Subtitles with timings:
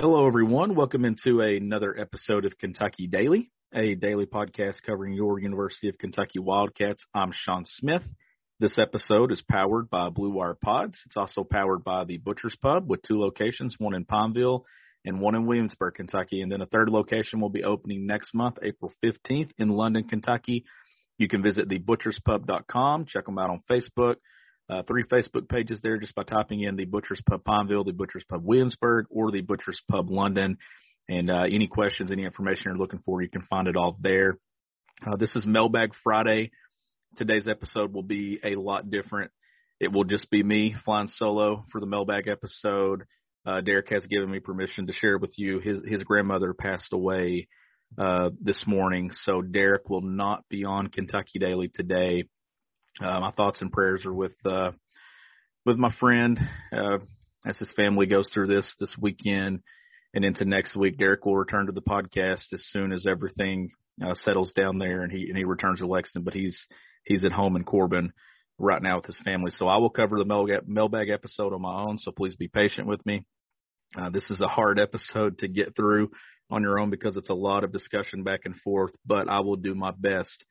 [0.00, 0.76] Hello, everyone.
[0.76, 6.38] Welcome into another episode of Kentucky Daily, a daily podcast covering your University of Kentucky
[6.38, 7.04] Wildcats.
[7.12, 8.04] I'm Sean Smith.
[8.60, 11.00] This episode is powered by Blue Wire Pods.
[11.04, 14.62] It's also powered by the Butcher's Pub with two locations, one in Barbourville
[15.04, 16.42] and one in Williamsburg, Kentucky.
[16.42, 20.64] And then a third location will be opening next month, April 15th in London, Kentucky.
[21.18, 24.18] You can visit thebutcherspub.com, check them out on Facebook
[24.70, 28.24] uh, three Facebook pages there just by typing in the Butcher's Pub Barbourville, the Butcher's
[28.28, 30.58] Pub Williamsburg, or the Butcher's Pub London.
[31.08, 34.38] And uh, any questions, any information you're looking for, you can find it all there.
[35.06, 36.50] Uh, this is Mailbag Friday.
[37.16, 39.30] Today's episode will be a lot different.
[39.80, 43.04] It will just be me flying solo for the mailbag episode.
[43.46, 45.60] Uh, Derek has given me permission to share with you.
[45.60, 47.48] His his grandmother passed away
[47.96, 52.24] uh, this morning, so Derek will not be on Kentucky Daily today.
[53.00, 54.72] Uh, my thoughts and prayers are with uh,
[55.64, 56.38] with my friend
[56.72, 56.98] uh,
[57.46, 59.60] as his family goes through this this weekend
[60.14, 60.98] and into next week.
[60.98, 63.70] Derek will return to the podcast as soon as everything
[64.04, 66.24] uh, settles down there and he and he returns to Lexington.
[66.24, 66.66] But he's
[67.04, 68.12] he's at home in Corbin
[68.58, 69.50] right now with his family.
[69.52, 71.98] So I will cover the mailbag, mailbag episode on my own.
[71.98, 73.24] So please be patient with me.
[73.96, 76.10] Uh, this is a hard episode to get through
[76.50, 79.56] on your own because it's a lot of discussion back and forth, but I will
[79.56, 80.44] do my best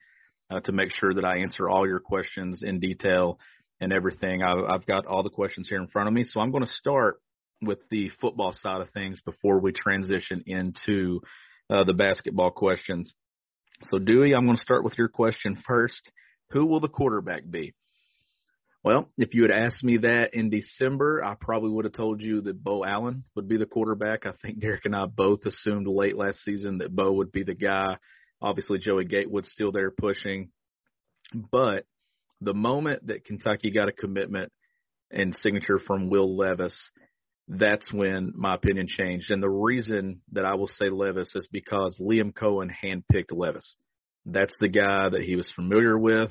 [0.50, 3.38] uh, to make sure that I answer all your questions in detail
[3.80, 4.42] and everything.
[4.42, 6.72] I, I've got all the questions here in front of me, so I'm going to
[6.72, 7.20] start
[7.60, 11.20] with the football side of things before we transition into
[11.70, 13.12] uh, the basketball questions.
[13.90, 16.10] So, Dewey, I'm going to start with your question first.
[16.50, 17.74] Who will the quarterback be?
[18.84, 22.40] Well, if you had asked me that in December, I probably would have told you
[22.42, 24.24] that Beau Allen would be the quarterback.
[24.24, 27.54] I think Derek and I both assumed late last season that Beau would be the
[27.54, 27.96] guy
[28.40, 30.50] Obviously, Joey Gatewood's still there pushing.
[31.34, 31.84] But
[32.40, 34.52] the moment that Kentucky got a commitment
[35.10, 36.90] and signature from Will Levis,
[37.48, 39.30] that's when my opinion changed.
[39.30, 43.74] And the reason that I will say Levis is because Liam Coen handpicked Levis.
[44.26, 46.30] That's the guy that he was familiar with.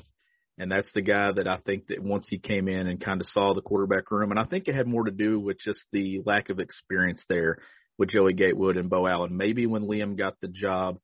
[0.60, 3.26] And that's the guy that I think that once he came in and kind of
[3.28, 6.20] saw the quarterback room, and I think it had more to do with just the
[6.26, 7.58] lack of experience there
[7.96, 9.36] with Joey Gatewood and Beau Allen.
[9.36, 10.98] Maybe when Liam got the job,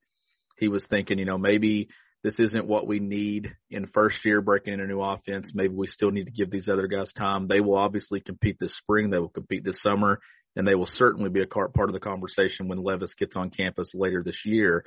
[0.57, 1.89] he was thinking, you know, maybe
[2.23, 5.53] this isn't what we need in first year breaking in a new offense.
[5.55, 7.49] Maybe we still need to give these other guys time.
[7.49, 9.11] They will obviously compete this spring.
[9.11, 10.21] They will compete this summer,
[10.57, 13.51] and they will certainly be a part part of the conversation when Levis gets on
[13.51, 14.85] campus later this year.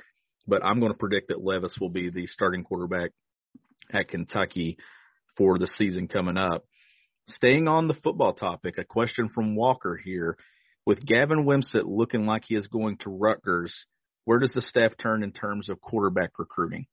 [0.48, 3.10] But I'm going to predict that Levis will be the starting quarterback
[3.92, 4.76] at Kentucky
[5.36, 6.64] for the season coming up.
[7.28, 10.36] Staying on the football topic, a question from Walker here.
[10.86, 13.84] With Gavin Wimsatt looking like he is going to Rutgers–
[14.28, 16.84] where does the staff turn in terms of quarterback recruiting?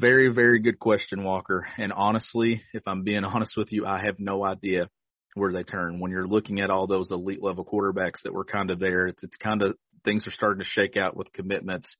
[0.00, 1.68] Very, very good question, Walker.
[1.78, 4.88] And honestly, if I'm being honest with you, I have no idea
[5.34, 6.00] where they turn.
[6.00, 9.22] When you're looking at all those elite level quarterbacks that were kind of there, it's,
[9.40, 11.96] kind of things are starting to shake out with commitments.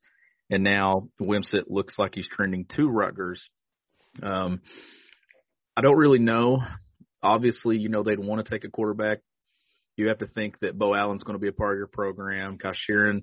[0.51, 3.49] And now Wimsatt looks like he's trending to Rutgers.
[4.25, 4.61] Um,
[5.77, 6.59] I don't really know.
[7.23, 9.19] Obviously, you know, they'd want to take a quarterback.
[9.97, 12.59] You have to think that Beau Allen's going to be a part of your program.
[12.59, 13.23] Kai Sheeran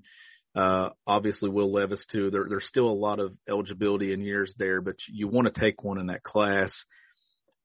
[0.56, 2.32] uh, obviously, Will Levis too.
[2.32, 5.84] There, there's still a lot of eligibility in years there, but you want to take
[5.84, 6.72] one in that class.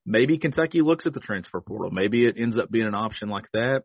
[0.06, 1.90] Maybe Kentucky looks at the transfer portal.
[1.90, 3.84] Maybe it ends up being an option like that,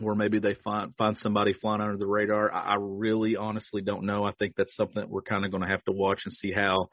[0.00, 2.50] or maybe they find find somebody flying under the radar.
[2.50, 4.24] I, I really, honestly don't know.
[4.24, 6.50] I think that's something that we're kind of going to have to watch and see
[6.50, 6.88] how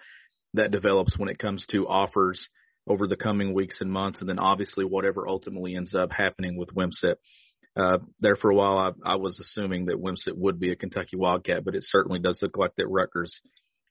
[0.54, 2.50] that develops when it comes to offers
[2.88, 6.76] over the coming weeks and months, and then obviously whatever ultimately ends up happening with
[6.76, 7.16] Wimsatt
[7.76, 11.16] uh, there for a while, I, I was assuming that Wimsatt would be a Kentucky
[11.16, 13.40] Wildcat, but it certainly does look like that Rutgers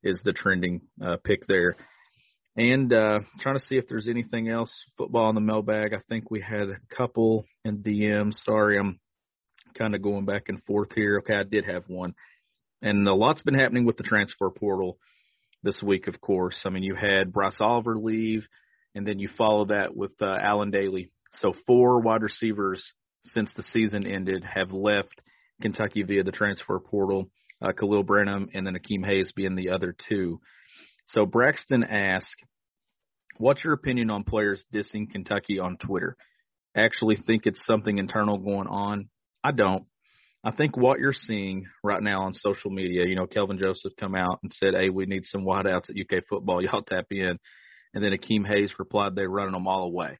[0.02, 1.76] is the trending uh, pick there.
[2.56, 5.94] And uh, trying to see if there's anything else football in the mailbag.
[5.94, 8.34] I think we had a couple in DM.
[8.34, 8.98] Sorry, I'm
[9.78, 11.20] kind of going back and forth here.
[11.20, 12.14] Okay, I did have one.
[12.82, 14.98] And a lot's been happening with the transfer portal
[15.62, 16.60] this week, of course.
[16.64, 18.46] I mean, you had Bryce Oliver leave,
[18.94, 21.10] and then you follow that with uh, Allen Dailey.
[21.36, 22.92] So four wide receivers
[23.25, 25.22] since the season ended have left
[25.61, 27.31] Kentucky via the transfer portal.
[27.62, 30.40] Uh, Khalil Branham and then Akeem Hayes being the other two.
[31.06, 32.43] So Braxton asked,
[33.37, 36.17] "What's your opinion on players dissing Kentucky on Twitter?
[36.75, 39.11] Actually, think it's something internal going on?
[39.44, 39.84] I don't.
[40.43, 44.14] I think what you're seeing right now on social media, you know, Kelvin Joseph come
[44.14, 46.62] out and said, "Hey, we need some wideouts at UK football.
[46.64, 47.38] Y'all tap in,"
[47.93, 50.19] and then Akeem Hayes replied, "They're running them all away."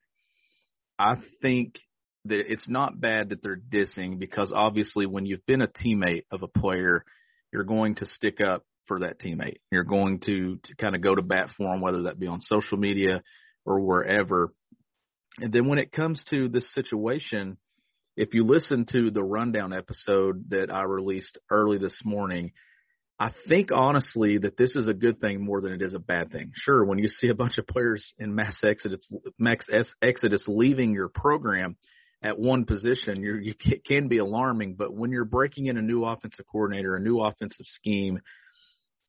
[0.99, 1.79] I think
[2.25, 6.49] it's not bad that they're dissing because obviously when you've been a teammate of a
[6.49, 7.05] player,
[7.53, 9.59] you're going to stick up for that teammate.
[9.71, 12.41] You're going to to kind of go to bat for them, whether that be on
[12.41, 13.23] social media
[13.65, 14.53] or wherever.
[15.39, 17.57] And then when it comes to this situation
[18.21, 22.53] if you listen to the rundown episode that I released early this morning,
[23.19, 26.31] I think honestly that this is a good thing more than it is a bad
[26.31, 26.53] thing.
[26.55, 29.65] Sure, when you see a bunch of players in mass exodus, mass
[30.03, 31.77] exodus leaving your program
[32.23, 33.55] at one position, you you
[33.87, 34.75] can be alarming.
[34.75, 38.21] But when you're breaking in a new offensive coordinator, a new offensive scheme,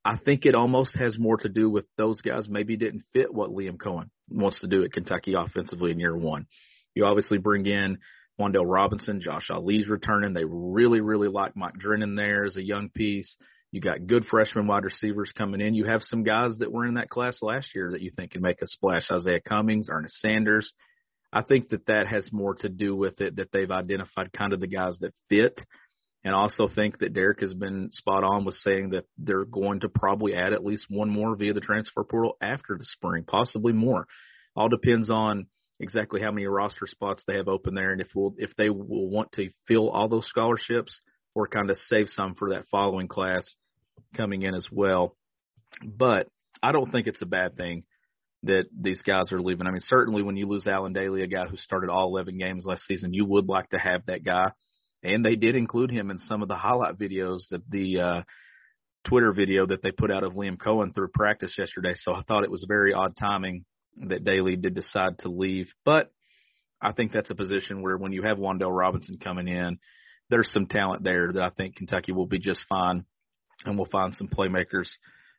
[0.04, 3.50] I think it almost has more to do with those guys maybe didn't fit what
[3.50, 6.46] Liam Coen wants to do at Kentucky offensively in year one.
[6.94, 7.98] You obviously bring in
[8.40, 10.32] Wan'Dale Robinson, Josh Ali's returning.
[10.32, 13.36] They really, really like Mike Drennan there as a young piece.
[13.70, 15.74] You got good freshman wide receivers coming in.
[15.74, 18.42] You have some guys that were in that class last year that you think can
[18.42, 19.08] make a splash.
[19.08, 20.72] Izayah Cummings, Ernest Sanders.
[21.32, 24.60] I think that that has more to do with it that they've identified kind of
[24.60, 25.60] the guys that fit.
[26.24, 29.88] And also think that Derek has been spot on with saying that they're going to
[29.88, 34.06] probably add at least one more via the transfer portal after the spring, possibly more.
[34.54, 35.46] All depends on
[35.80, 39.08] exactly how many roster spots they have open there, and if we'll, if they will
[39.10, 41.00] want to fill all those scholarships
[41.34, 43.56] or kind of save some for that following class
[44.16, 45.16] coming in as well.
[45.84, 46.28] But
[46.62, 47.82] I don't think it's a bad thing
[48.44, 49.66] that these guys are leaving.
[49.66, 52.64] I mean, certainly when you lose Allen Dailey, a guy who started all 11 games
[52.66, 54.50] last season, you would like to have that guy.
[55.02, 58.22] And they did include him in some of the highlight videos that the uh,
[59.08, 61.94] Twitter video that they put out of Liam Coen through practice yesterday.
[61.94, 63.64] So I thought it was very odd timing
[64.08, 65.68] that Dailey did decide to leave.
[65.84, 66.12] But
[66.80, 69.78] I think that's a position where when you have Wan'Dale Robinson coming in,
[70.30, 73.04] there's some talent there that I think Kentucky will be just fine
[73.64, 74.88] and we'll find some playmakers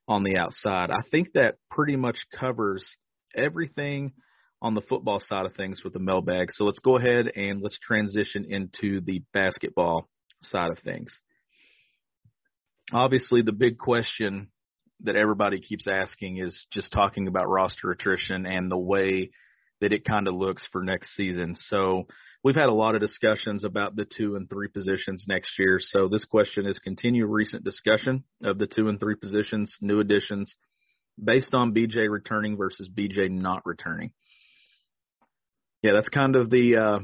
[0.07, 0.91] on the outside.
[0.91, 2.85] I think that pretty much covers
[3.35, 4.13] everything
[4.61, 6.51] on the football side of things with the mailbag.
[6.51, 10.07] So let's go ahead and let's transition into the basketball
[10.41, 11.19] side of things.
[12.91, 14.49] Obviously, the big question
[15.01, 19.31] that everybody keeps asking is just talking about roster attrition and the way
[19.83, 21.55] that it kind of looks for next season.
[21.57, 22.07] So
[22.41, 25.77] we've had a lot of discussions about the two and three positions next year.
[25.81, 30.55] So this question is continue recent discussion of the two and three positions, new additions,
[31.21, 34.11] based on BJ returning versus BJ not returning.
[35.81, 36.99] Yeah, that's kind of the uh,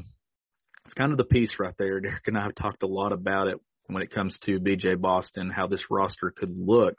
[0.86, 2.00] it's kind of the piece right there.
[2.00, 5.50] Derek and I have talked a lot about it when it comes to BJ Boston,
[5.50, 6.94] how this roster could look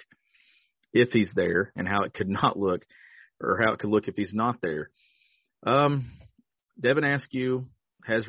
[0.93, 2.83] if he's there and how it could not look
[3.41, 4.91] or how it could look if he's not there.
[5.65, 6.11] Um,
[6.79, 7.67] Devin Askew
[8.05, 8.25] has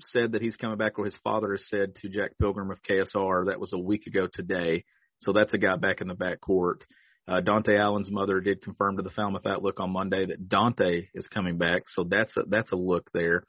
[0.00, 3.46] said that he's coming back, or his father has said to Jack Pilgrim of KSR.
[3.46, 4.84] That was a week ago today.
[5.20, 6.84] So that's a guy back in the back court.
[7.26, 11.26] Uh, Dontaie Allen's mother did confirm to the Falmouth Outlook on Monday that Dontaie is
[11.26, 11.82] coming back.
[11.88, 13.42] So that's a, that's a look there.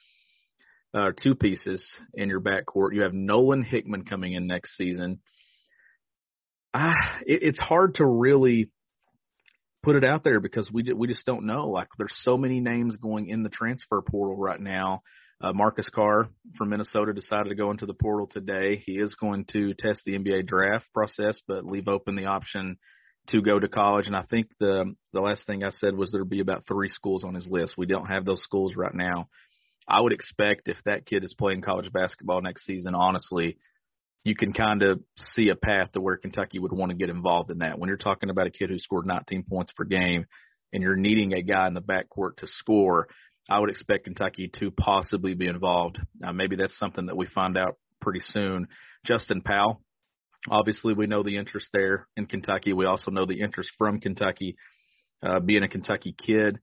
[0.94, 2.94] Uh, two pieces in your backcourt.
[2.96, 5.20] You have Nolan Hickman coming in next season
[6.78, 8.70] ah, it, it's hard to really
[9.88, 11.70] put it out there because we we just don't know.
[11.70, 15.02] Like there's so many names going in the transfer portal right now.
[15.40, 16.28] Uh, Marcus Carr
[16.58, 18.84] from Minnesota decided to go into the portal today.
[18.86, 22.78] He is going to test the NBA draft process, but leave open the option
[23.30, 24.08] to go to college.
[24.08, 27.24] And I think the the last thing I said was there'd be about three schools
[27.24, 27.76] on his list.
[27.78, 29.30] We don't have those schools right now.
[29.88, 33.58] I would expect if that kid is playing college basketball next season, honestly,
[34.24, 37.50] you can kind of see a path to where Kentucky would want to get involved
[37.50, 37.80] in that.
[37.80, 40.26] When you're talking about a kid who scored 19 points per game
[40.74, 43.08] and you're needing a guy in the backcourt to score,
[43.50, 46.00] I would expect Kentucky to possibly be involved.
[46.24, 48.68] Uh, maybe that's something that we find out pretty soon.
[49.06, 49.82] Justin Powell,
[50.50, 52.74] obviously, we know the interest there in Kentucky.
[52.74, 54.58] We also know the interest from Kentucky,
[55.24, 56.60] uh, being a Kentucky kid.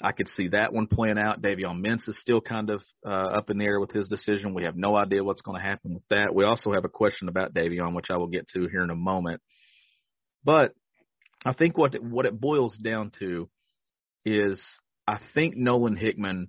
[0.00, 1.42] I could see that one playing out.
[1.42, 4.54] Davion Mintz is still kind of uh, up in the air with his decision.
[4.54, 6.34] We have no idea what's going to happen with that.
[6.34, 8.96] We also have a question about Davion, which I will get to here in a
[8.96, 9.40] moment.
[10.44, 10.74] But
[11.44, 13.48] I think what it, what it boils down to
[14.24, 14.62] is
[15.06, 16.48] I think Nolan Hickman,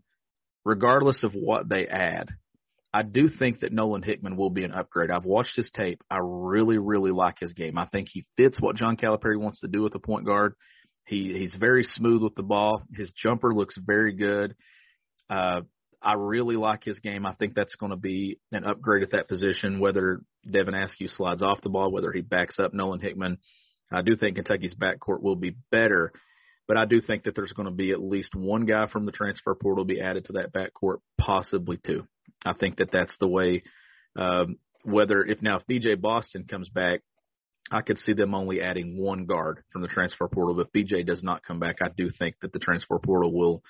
[0.66, 2.30] regardless of what they add,
[2.94, 5.10] I do think that Nolan Hickman will be an upgrade.
[5.10, 6.04] I've watched his tape.
[6.12, 7.78] I really, really like his game.
[7.78, 10.54] I think he fits what John Calipari wants to do with the point guard.
[11.06, 12.82] He he's very smooth with the ball.
[12.94, 14.56] His jumper looks very good.
[15.30, 15.62] Uh,
[16.02, 17.26] I really like his game.
[17.26, 19.80] I think that's going to be an upgrade at that position.
[19.80, 23.38] Whether Devin Askew slides off the ball, whether he backs up Nolan Hickman,
[23.92, 26.12] I do think Kentucky's backcourt will be better.
[26.68, 29.12] But I do think that there's going to be at least one guy from the
[29.12, 32.08] transfer portal be added to that backcourt, possibly two.
[32.46, 33.64] I think that that's the way.
[34.16, 37.02] Um, whether if now if BJ Boston comes back,
[37.74, 40.60] I could see them only adding one guard from the transfer portal.
[40.60, 43.64] If BJ does not come back, I do think that the transfer portal will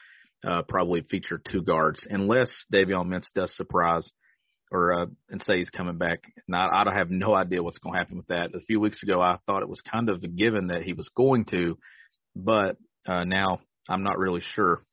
[0.45, 4.11] uh, probably feature two guards, unless Davion Mintz does surprise
[4.71, 6.23] or uh, and say he's coming back.
[6.47, 8.53] Now I have no idea what's going to happen with that.
[8.55, 11.09] A few weeks ago, I thought it was kind of a given that he was
[11.15, 11.77] going to,
[12.35, 14.83] but uh, now I'm not really sure.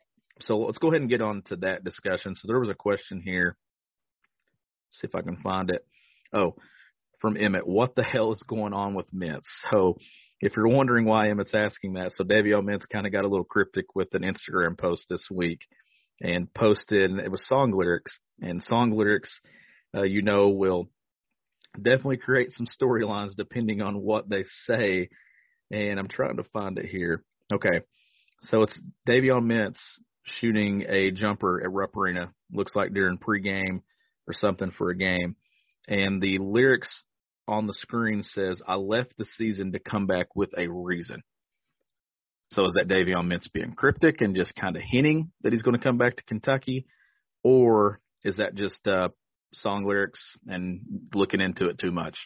[0.41, 2.37] So let's go ahead and get on to that discussion.
[2.37, 3.57] So there was a question here
[4.91, 5.87] see if I can find it.
[6.33, 6.55] Oh,
[7.21, 9.43] from Emmett, what the hell is going on with Mintz?
[9.71, 9.97] So
[10.41, 13.45] if you're wondering why Emmett's asking that, so Davion Mintz kind of got a little
[13.45, 15.61] cryptic with an Instagram post this week
[16.21, 18.19] and posted, it was song lyrics.
[18.41, 19.41] And song lyrics,
[19.95, 20.89] uh, you know, will
[21.77, 25.09] definitely create some storylines depending on what they say.
[25.71, 27.23] And I'm trying to find it here.
[27.53, 27.81] Okay.
[28.43, 29.79] So it's Davion Mintz
[30.25, 32.33] shooting a jumper at Rupp Arena.
[32.53, 33.83] Looks like during pregame
[34.27, 35.37] or something for a game.
[35.89, 37.05] And the lyrics
[37.51, 41.23] on the screen says, I left the season to come back with a reason.
[42.53, 45.77] So is that Davion Mintz being cryptic and just kind of hinting that he's going
[45.77, 46.87] to come back to Kentucky?
[47.43, 49.09] Or is that just uh,
[49.53, 50.81] song lyrics and
[51.15, 52.17] looking into it too much?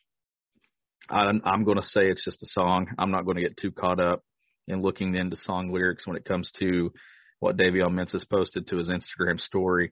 [1.11, 2.89] I, I'm going to say it's just a song.
[2.99, 4.23] I'm not going to get too caught up
[4.67, 6.93] in looking into song lyrics when it comes to
[7.41, 9.91] what Davion Mintz has posted to his Instagram story.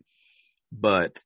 [0.72, 1.18] But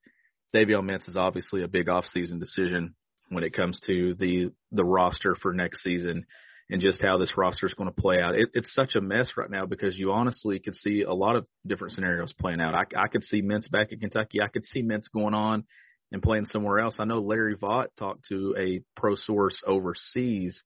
[0.55, 2.95] Davion Mintz is obviously a big offseason decision
[3.29, 6.27] when it comes to the the roster for next season
[6.69, 8.35] and just how this roster is going to play out.
[8.35, 11.47] It, it's such a mess right now because you honestly could see a lot of
[11.65, 12.75] different scenarios playing out.
[12.75, 14.41] I, I could see Mintz back in Kentucky.
[14.43, 15.65] I could see Mintz going on
[16.11, 16.97] and playing somewhere else.
[16.99, 20.63] I know Larry Vaught talked to a pro source overseas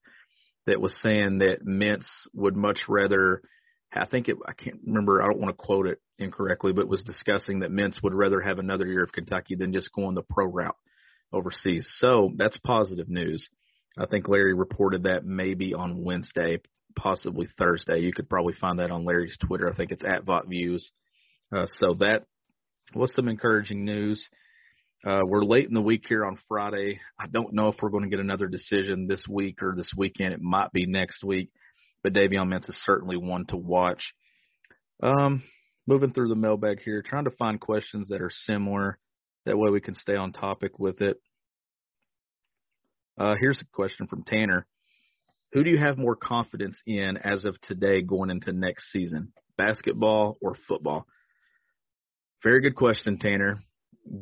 [0.65, 3.41] that was saying that Mintz would much rather–
[3.93, 7.03] I think it, I can't remember, I don't want to quote it incorrectly, but was
[7.03, 10.45] discussing that Mintz would rather have another year of Kentucky than just going the pro
[10.45, 10.77] route
[11.33, 11.89] overseas.
[11.97, 13.47] So that's positive news.
[13.97, 16.59] I think Larry reported that maybe on Wednesday,
[16.95, 17.99] possibly Thursday.
[17.99, 19.69] You could probably find that on Larry's Twitter.
[19.69, 20.91] I think it's at Vaught Views.
[21.55, 22.25] Uh, so that
[22.95, 24.29] was some encouraging news.
[25.05, 26.99] Uh, we're late in the week here on Friday.
[27.19, 30.33] I don't know if we're going to get another decision this week or this weekend.
[30.33, 31.49] It might be next week
[32.03, 34.13] but Davion Mintz is certainly one to watch.
[35.03, 35.43] Um,
[35.87, 38.97] moving through the mailbag here, trying to find questions that are similar.
[39.45, 41.17] That way we can stay on topic with it.
[43.17, 44.65] Uh, here's a question from Tanner.
[45.53, 50.37] Who do you have more confidence in as of today going into next season, basketball
[50.41, 51.05] or football?
[52.43, 53.59] Very good question, Tanner.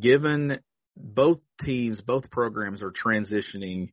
[0.01, 0.59] Given
[0.97, 3.89] both teams, both programs are transitioning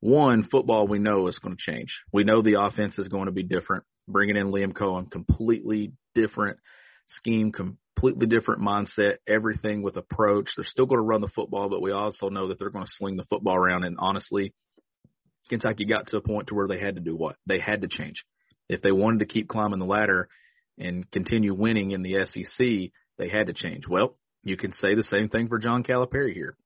[0.00, 2.02] one, football we know is going to change.
[2.12, 3.84] We know the offense is going to be different.
[4.08, 6.58] Bringing in Liam Coen, completely different
[7.06, 7.52] scheme,
[7.94, 10.50] completely different mindset, everything with approach.
[10.56, 12.92] They're still going to run the football, but we also know that they're going to
[12.92, 13.84] sling the football around.
[13.84, 14.54] And honestly,
[15.48, 17.36] Kentucky got to a point to where they had to do what?
[17.46, 18.24] They had to change.
[18.68, 20.28] If they wanted to keep climbing the ladder
[20.78, 23.86] and continue winning in the SEC, they had to change.
[23.86, 26.56] Well, you can say the same thing for John Calipari here.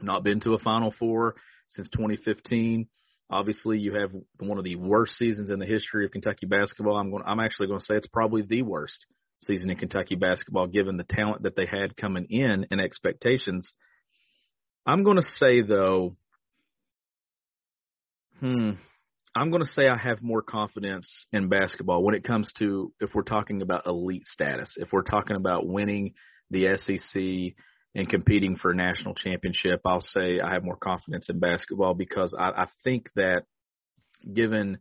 [0.00, 1.34] Not been to a Final Four,
[1.68, 2.88] since 2015.
[3.30, 6.96] Obviously, you have one of the worst seasons in the history of Kentucky basketball.
[6.96, 7.22] I'm going.
[7.26, 9.06] I'm actually going to say it's probably the worst
[9.40, 13.72] season in Kentucky basketball, given the talent that they had coming in and expectations.
[14.86, 16.16] I'm going to say though,
[18.38, 18.72] hmm,
[19.34, 23.14] I'm going to say I have more confidence in basketball when it comes to if
[23.14, 26.14] we're talking about elite status, if we're talking about winning
[26.50, 27.54] the SEC
[27.94, 32.34] and competing for a national championship, I'll say I have more confidence in basketball because
[32.38, 33.44] I, I think that
[34.32, 34.78] given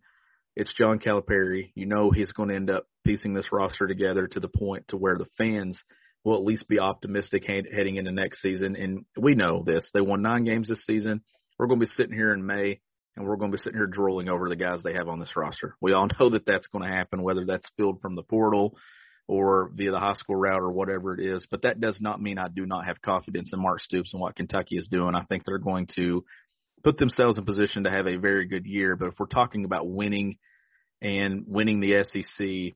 [0.55, 4.39] it's John Calipari, you know he's going to end up piecing this roster together to
[4.39, 5.81] the point to where the fans
[6.23, 8.75] will at least be optimistic heading into next season.
[8.75, 9.89] And we know this.
[9.93, 11.21] They won nine games this season.
[11.57, 12.81] We're going to be sitting here in May
[13.15, 15.35] and we're going to be sitting here drooling over the guys they have on this
[15.35, 15.75] roster.
[15.81, 18.77] We all know that that's going to happen, whether that's filled from the portal
[19.27, 21.47] or via the high school route or whatever it is.
[21.49, 24.35] But that does not mean I do not have confidence in Mark Stoops and what
[24.35, 25.15] Kentucky is doing.
[25.15, 26.23] I think they're going to
[26.83, 28.95] put themselves in position to have a very good year.
[28.95, 30.37] But if we're talking about winning
[31.01, 32.75] and winning the SEC,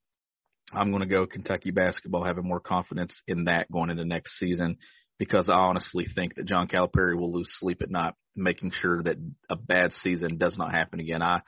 [0.73, 4.77] I'm going to go Kentucky basketball, having more confidence in that going into next season.
[5.19, 9.17] because I honestly think that John Calipari will lose sleep at night making sure that
[9.49, 11.21] a bad season does not happen again.
[11.21, 11.41] I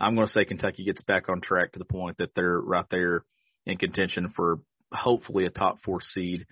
[0.00, 2.84] I'm going to say Kentucky gets back on track to the point that they're right
[2.90, 3.24] there
[3.66, 4.60] in contention for
[4.92, 6.46] hopefully a top four seed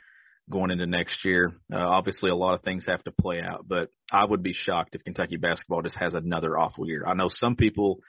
[0.51, 1.53] going into next year.
[1.73, 4.95] Uh, obviously, a lot of things have to play out, but I would be shocked
[4.95, 7.05] if Kentucky basketball just has another awful year.
[7.07, 8.01] I know some people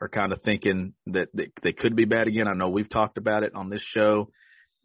[0.00, 2.48] are kind of thinking that they, they could be bad again.
[2.48, 4.30] I know we've talked about it on this show,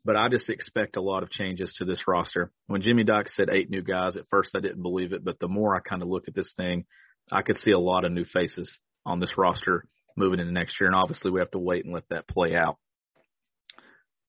[0.06, 2.52] but I just expect a lot of changes to this roster.
[2.68, 5.48] When Jimmy Dock said eight new guys, at first I didn't believe it, but the
[5.48, 6.86] more I kind of look at this thing,
[7.32, 10.88] I could see a lot of new faces on this roster moving into next year,
[10.88, 12.78] and obviously we have to wait and let that play out.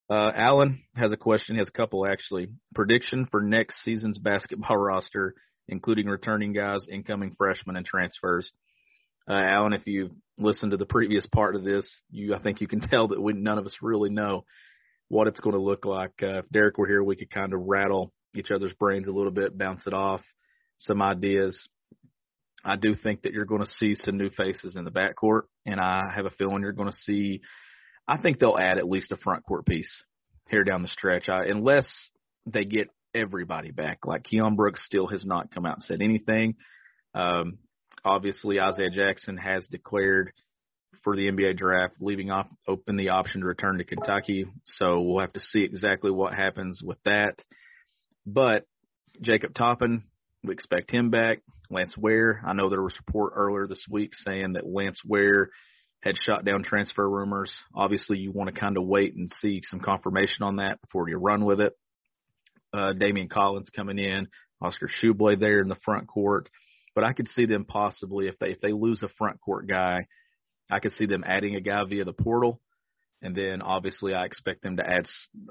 [0.09, 1.55] Uh, Alan has a question.
[1.55, 2.49] He has a couple actually.
[2.75, 5.33] Prediction for next season's basketball roster,
[5.67, 8.51] including returning guys, incoming freshmen, and transfers.
[9.29, 12.67] Uh, Alan, if you've listened to the previous part of this, you I think you
[12.67, 14.45] can tell that we none of us really know
[15.09, 16.11] what it's going to look like.
[16.21, 19.31] Uh, if Derek were here, we could kind of rattle each other's brains a little
[19.31, 20.21] bit, bounce it off,
[20.77, 21.67] some ideas.
[22.65, 25.79] I do think that you're going to see some new faces in the backcourt, and
[25.79, 27.41] I have a feeling you're going to see.
[28.07, 30.03] I think they'll add at least a front court piece
[30.49, 32.09] here down the stretch, I, unless
[32.45, 34.05] they get everybody back.
[34.05, 36.55] Like Keion Brooks still has not come out and said anything.
[37.13, 37.59] Um,
[38.05, 40.33] obviously, Isaiah Jackson has declared
[41.03, 44.45] for the NBA draft, leaving off open the option to return to Kentucky.
[44.65, 47.41] So we'll have to see exactly what happens with that.
[48.25, 48.65] But
[49.21, 50.03] Jacob Toppin,
[50.43, 51.39] we expect him back.
[51.69, 55.49] Lance Ware, I know there was a report earlier this week saying that Lance Ware
[56.01, 57.53] had shot down transfer rumors.
[57.73, 61.17] Obviously, you want to kind of wait and see some confirmation on that before you
[61.17, 61.73] run with it.
[62.73, 64.27] Uh, Daimion Collins coming in,
[64.61, 66.49] Oscar Tshiebwe there in the front court,
[66.95, 70.07] but I could see them possibly if they if they lose a front court guy,
[70.71, 72.61] I could see them adding a guy via the portal,
[73.21, 75.05] and then obviously I expect them to add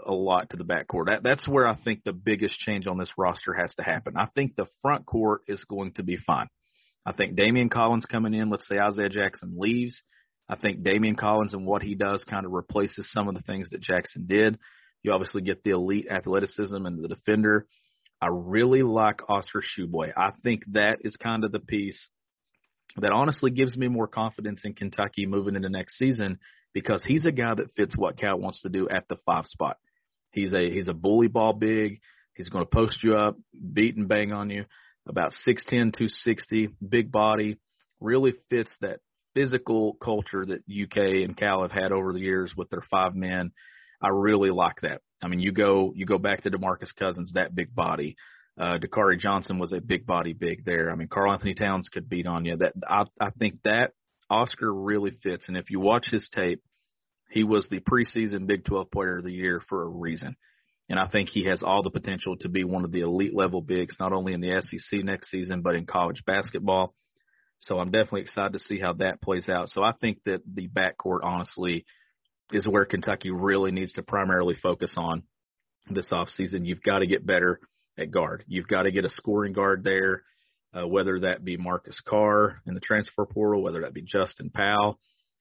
[0.04, 1.06] a lot to the backcourt.
[1.06, 4.14] That, that's where I think the biggest change on this roster has to happen.
[4.16, 6.48] I think the front court is going to be fine.
[7.04, 10.02] I think Daimion Collins coming in, let's say Isaiah Jackson leaves.
[10.48, 13.70] I think Daimion Collins and what he does kind of replaces some of the things
[13.70, 14.58] that Jackson did.
[15.02, 17.66] You obviously get the elite athleticism and the defender.
[18.22, 20.12] I really like Oscar Tshiebwe.
[20.16, 22.08] I think that is kind of the piece
[22.96, 26.38] that honestly gives me more confidence in Kentucky moving into next season
[26.72, 29.76] because he's a guy that fits what Cal wants to do at the five spot.
[30.30, 32.00] He's a he's a bully ball big.
[32.34, 33.36] He's going to post you up,
[33.72, 34.66] beat and bang on you.
[35.08, 37.58] About 6'10", 260, big body,
[38.00, 39.00] really fits that
[39.34, 43.50] physical culture that UK and Cal have had over the years with their five men.
[44.02, 45.00] I really like that.
[45.22, 48.16] I mean, you go you go back to DeMarcus Cousins, that big body.
[48.58, 50.90] Uh, Dakari Johnson was a big body big there.
[50.90, 52.56] I mean, Karl-Anthony Towns could beat on you.
[52.56, 53.92] That I, I think that
[54.28, 55.48] Oscar really fits.
[55.48, 56.62] And if you watch his tape,
[57.30, 60.36] he was the preseason Big 12 Player of the Year for a reason.
[60.88, 63.62] And I think he has all the potential to be one of the elite level
[63.62, 66.94] bigs, not only in the SEC next season, but in college basketball.
[67.58, 69.68] So I'm definitely excited to see how that plays out.
[69.70, 71.86] So I think that the backcourt, honestly,
[72.52, 75.22] is where Kentucky really needs to primarily focus on
[75.90, 76.66] this offseason.
[76.66, 77.60] You've got to get better
[77.98, 78.44] at guard.
[78.46, 80.22] You've got to get a scoring guard there,
[80.74, 84.98] uh, whether that be Marcus Carr in the transfer portal, whether that be Justin Powell.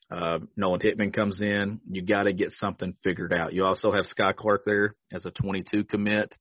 [0.10, 1.80] Uh, Nolan Hickman comes in.
[1.90, 3.54] You got to get something figured out.
[3.54, 6.36] You also have Skyy Clark there as a 22 commit.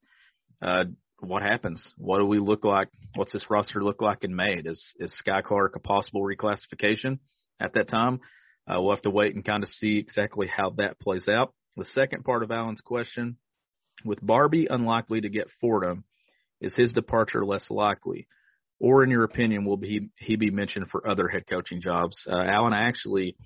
[0.61, 0.85] Uh,
[1.21, 1.93] what happens?
[1.97, 2.89] What do we look like?
[3.15, 4.61] What's this roster look like in May?
[4.65, 7.19] Is is Skyy Clark a possible reclassification
[7.61, 8.21] at that time?
[8.71, 11.53] Uh, we'll have to wait and kind of see exactly how that plays out.
[11.77, 13.37] The second part of Alan's question
[14.05, 16.05] with Barbee unlikely to get Fordham,
[16.61, 18.29] is his departure less likely?
[18.79, 22.17] Or, in your opinion, will he, he be mentioned for other head coaching jobs?
[22.27, 23.37] Uh, Alan, I actually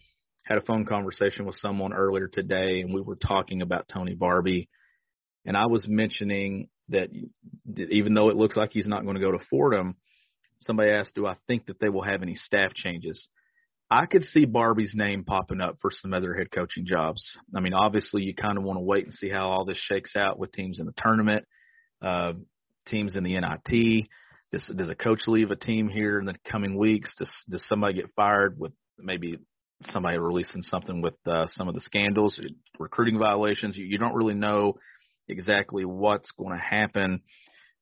[0.46, 4.68] had a phone conversation with someone earlier today, and we were talking about Tony Barbee.
[5.44, 7.08] And I was mentioning that
[7.76, 9.96] even though it looks like he's not going to go to Fordham,
[10.60, 13.28] somebody asked, Do I think that they will have any staff changes?
[13.94, 17.38] I could see Barbee's name popping up for some other head coaching jobs.
[17.54, 20.16] I mean, obviously, you kind of want to wait and see how all this shakes
[20.16, 21.44] out with teams in the tournament,
[22.02, 22.32] uh,
[22.88, 24.08] teams in the NIT.
[24.50, 27.14] Does, does a coach leave a team here in the coming weeks?
[27.16, 29.38] Does, does somebody get fired with maybe
[29.84, 32.40] somebody releasing something with uh, some of the scandals,
[32.80, 33.76] recruiting violations?
[33.76, 34.74] You, you don't really know
[35.28, 37.20] exactly what's going to happen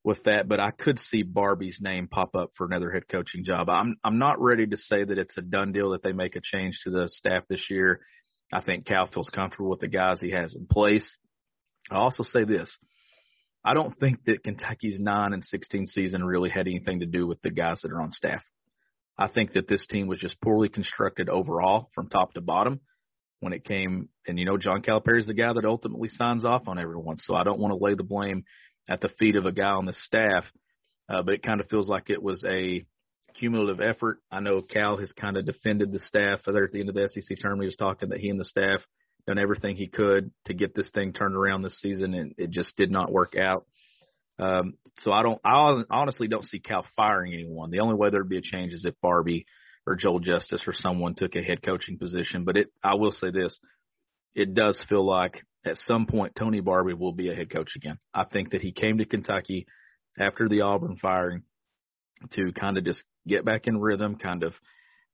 [0.05, 3.69] with that, but I could see Barbee's name pop up for another head coaching job.
[3.69, 6.41] I'm I'm not ready to say that it's a done deal that they make a
[6.43, 8.01] change to the staff this year.
[8.53, 11.17] I think Cal feels comfortable with the guys he has in place.
[11.91, 12.77] I also say this.
[13.65, 17.41] I don't think that Kentucky's 9 and 16 season really had anything to do with
[17.43, 18.43] the guys that are on staff.
[19.17, 22.81] I think that this team was just poorly constructed overall from top to bottom
[23.41, 26.67] when it came and you know John Calipari is the guy that ultimately signs off
[26.67, 27.19] on everyone.
[27.19, 28.45] So I don't want to lay the blame
[28.88, 30.45] at the feet of a guy on the staff.
[31.09, 32.85] Uh, but it kind of feels like it was a
[33.38, 34.18] cumulative effort.
[34.31, 37.09] I know Cal has kind of defended the staff there at the end of the
[37.09, 37.64] SEC tournament.
[37.64, 38.81] He was talking that he and the staff
[39.27, 42.77] done everything he could to get this thing turned around this season, and it just
[42.77, 43.66] did not work out.
[44.38, 47.71] Um, so I don't, I honestly don't see Cal firing anyone.
[47.71, 49.45] The only way there'd be a change is if Barbee
[49.87, 52.45] or Joel Justice or someone took a head coaching position.
[52.45, 53.59] But it, I will say this,
[54.35, 57.98] it does feel like at some point Tony Barbee will be a head coach again.
[58.14, 59.66] I think that he came to Kentucky
[60.18, 61.42] after the Auburn firing
[62.33, 64.55] to kind of just get back in rhythm, kind of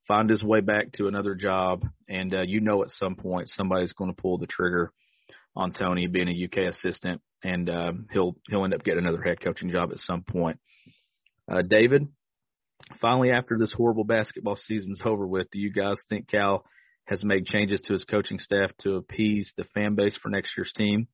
[0.07, 1.85] find his way back to another job.
[2.09, 4.93] And uh, you know, at some point somebody's going to pull the trigger
[5.55, 9.41] on Tony being a UK assistant, and uh, he'll he'll end up getting another head
[9.41, 10.59] coaching job at some point.
[11.51, 12.09] Uh, David,
[13.01, 16.65] finally, after this horrible basketball season's over with, do you guys think Cal
[17.09, 20.73] has made changes to his coaching staff to appease the fan base for next year's
[20.77, 21.09] team?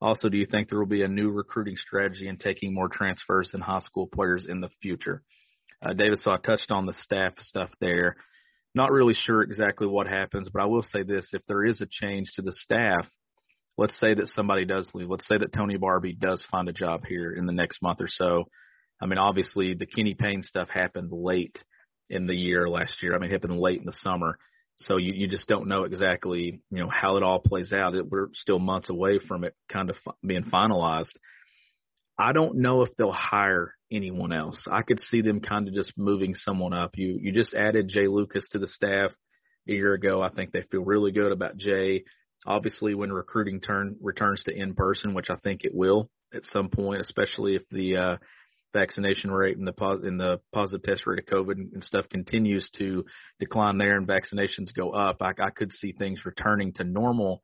[0.00, 3.48] Also, do you think there will be a new recruiting strategy in taking more transfers
[3.52, 5.22] than high school players in the future?
[5.80, 8.16] Uh, David, so I touched on the staff stuff there.
[8.74, 11.86] Not really sure exactly what happens, but I will say this: if there is a
[11.88, 13.06] change to the staff,
[13.78, 15.08] let's say that somebody does leave.
[15.08, 18.08] Let's say that Tony Barbee does find a job here in the next month or
[18.08, 18.44] so.
[19.00, 21.58] I mean, obviously the Kenny Payne stuff happened late
[22.10, 23.14] in the year last year.
[23.14, 24.38] I mean, it happened late in the summer.
[24.78, 27.94] So you, you just don't know exactly, you know, how it all plays out.
[27.94, 31.14] It, we're still months away from it kind of being finalized.
[32.18, 34.66] I don't know if they'll hire anyone else.
[34.70, 36.92] I could see them kind of just moving someone up.
[36.96, 39.12] You you just added Jay Lucas to the staff
[39.68, 40.22] a year ago.
[40.22, 42.04] I think they feel really good about Jay.
[42.46, 46.68] Obviously, when recruiting turn returns to in person, which I think it will at some
[46.68, 48.16] point, especially if the uh,
[48.76, 52.68] vaccination rate and the pos- and the positive test rate of COVID and stuff continues
[52.76, 53.04] to
[53.40, 57.42] decline there, and vaccinations go up, I, I could see things returning to normal.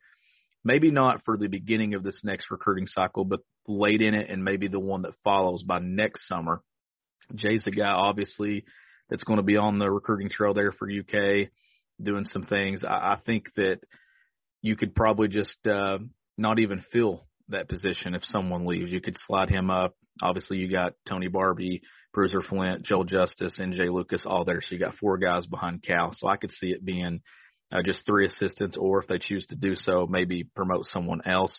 [0.64, 4.44] Maybe not for the beginning of this next recruiting cycle, but late in it, and
[4.44, 6.62] maybe the one that follows by next summer.
[7.34, 8.64] Jay's a guy, obviously,
[9.08, 11.48] that's going to be on the recruiting trail there for UK,
[12.00, 12.84] doing some things.
[12.84, 13.78] I, I think that
[14.60, 15.98] you could probably just uh,
[16.36, 18.92] not even fill that position if someone leaves.
[18.92, 19.94] You could slide him up.
[20.20, 21.80] Obviously, you got Tony Barbee,
[22.12, 24.60] Bruiser Flint, Joel Justice, and Jay Lucas all there.
[24.60, 26.10] So you got four guys behind Cal.
[26.12, 27.20] So I could see it being
[27.72, 31.58] uh, just three assistants, or if they choose to do so, maybe promote someone else.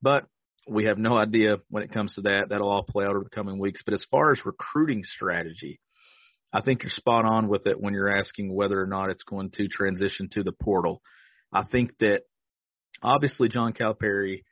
[0.00, 0.26] But
[0.68, 2.46] we have no idea when it comes to that.
[2.48, 3.82] That'll all play out over the coming weeks.
[3.84, 5.80] But as far as recruiting strategy,
[6.52, 9.50] I think you're spot on with it when you're asking whether or not it's going
[9.52, 11.02] to transition to the portal.
[11.52, 12.22] I think that
[13.02, 14.42] obviously John Calipari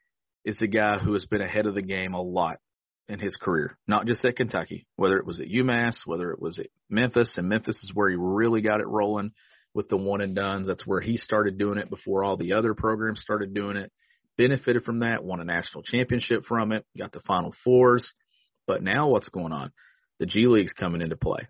[0.45, 2.59] is the guy who has been ahead of the game a lot
[3.09, 6.59] in his career, not just at Kentucky, whether it was at UMass, whether it was
[6.59, 9.33] at Memphis, and Memphis is where he really got it rolling
[9.75, 10.69] with the one and dones.
[10.69, 13.93] That's where he started doing it before all the other programs started doing it.
[14.39, 18.13] Benefited from that, won a national championship from it, got the Final Fours.
[18.67, 19.73] But now what's going on?
[20.19, 21.49] The G League's coming into play.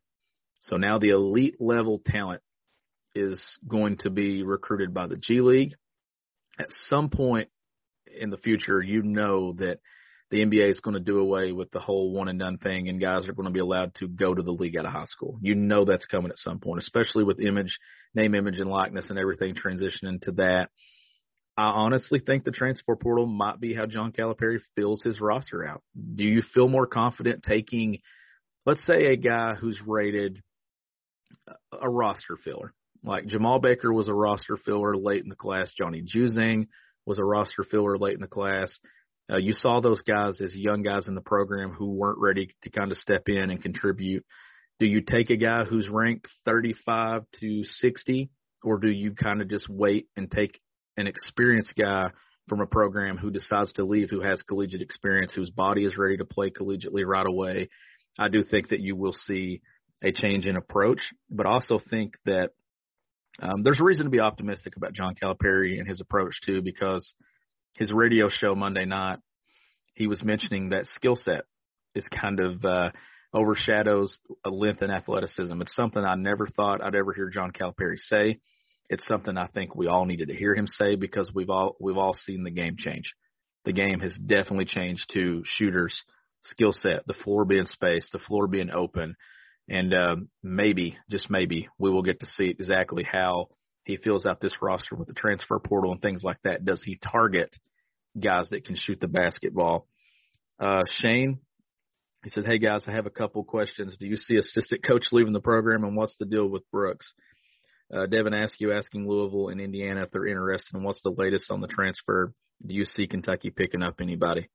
[0.61, 2.43] So now the elite level talent
[3.15, 5.75] is going to be recruited by the G League
[6.59, 7.49] at some point
[8.07, 9.79] in the future, you know that
[10.31, 13.01] the NBA is going to do away with the whole one and done thing, and
[13.01, 15.39] guys are going to be allowed to go to the league out of high school.
[15.41, 17.79] You know that's coming at some point, especially with image,
[18.15, 20.69] name, image, and likeness, and everything transitioning to that.
[21.57, 25.83] I honestly think the transfer portal might be how John Calipari fills his roster out.
[26.15, 27.99] Do you feel more confident taking,
[28.65, 30.41] let's say, a guy who's rated
[31.73, 32.73] a roster filler?
[33.03, 35.73] Like Jemarl Baker was a roster filler late in the class.
[35.77, 36.69] Johnny Juzang
[37.07, 38.79] was a roster filler late in the class.
[39.31, 42.71] Uh, you saw those guys as young guys in the program who weren't ready to
[42.71, 44.25] kind of step in and contribute.
[44.81, 48.31] Do you take a guy who's ranked 35 to 60,
[48.65, 50.61] or do you kind of just wait and take
[50.97, 52.11] an experienced guy
[52.49, 56.17] from a program who decides to leave, who has collegiate experience, whose body is ready
[56.17, 57.69] to play collegiately right away?
[58.19, 59.61] I do think that you will see
[60.03, 62.51] a change in approach, but also think that
[63.41, 67.15] um, there's a reason to be optimistic about John Calipari and his approach too, because
[67.77, 69.19] his radio show Monday night,
[69.95, 71.45] he was mentioning that skill set
[71.95, 72.91] is kind of uh,
[73.33, 75.61] overshadows a length and athleticism.
[75.61, 78.41] It's something I never thought I'd ever hear John Calipari say.
[78.89, 81.97] It's something I think we all needed to hear him say because we've all we've
[81.97, 83.15] all seen the game change.
[83.65, 86.03] The game has definitely changed to shooters
[86.43, 89.15] skill set, the floor being space, the floor being open,
[89.71, 93.47] and uh, maybe, just maybe, we will get to see exactly how
[93.85, 96.65] he fills out this roster with the transfer portal and things like that.
[96.65, 97.55] Does he target
[98.19, 99.87] guys that can shoot the basketball?
[100.59, 101.39] Uh, Shane,
[102.25, 103.97] he said, Hey guys, I have a couple questions.
[103.97, 107.13] Do you see assistant coach leaving the program and what's the deal with Brooks?
[107.95, 111.61] Uh, Devin Askew asking Louisville and Indiana if they're interested and what's the latest on
[111.61, 112.33] the transfer.
[112.67, 114.49] Do you see Kentucky picking up anybody?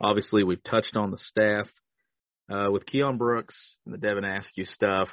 [0.00, 1.68] Obviously, we've touched on the staff
[2.50, 5.08] uh, with Keion Brooks and the Devin Askew stuff.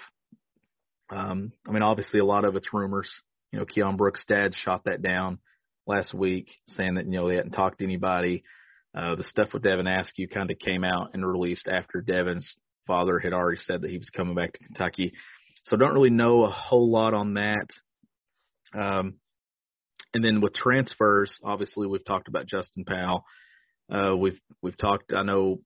[1.10, 3.12] Um, I mean, obviously, a lot of it's rumors.
[3.52, 5.40] You know, Keion Brooks' dad shot that down
[5.88, 8.44] last week, saying that you know they hadn't talked to anybody.
[8.96, 12.56] Uh, the stuff with Devin Askew kind of came out and released after Devin's
[12.88, 15.14] father had already said that he was coming back to Kentucky.
[15.64, 17.68] So don't really know a whole lot on that.
[18.74, 19.16] Um,
[20.14, 23.26] and then with transfers, obviously we've talked about Justin Powell.
[23.92, 25.12] Uh, we've we've talked.
[25.14, 25.60] I know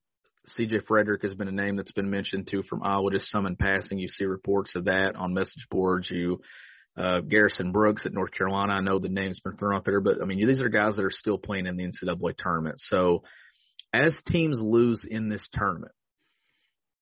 [0.46, 0.80] C.J.
[0.88, 3.10] Frederick has been a name that's been mentioned too from Iowa.
[3.10, 6.10] Just some in passing, you see reports of that on message boards.
[6.10, 6.40] You
[6.96, 8.72] uh, Garrison Brooks at North Carolina.
[8.72, 11.04] I know the name's been thrown out there, but I mean these are guys that
[11.04, 12.76] are still playing in the NCAA tournament.
[12.78, 13.22] So
[13.92, 15.92] as teams lose in this tournament,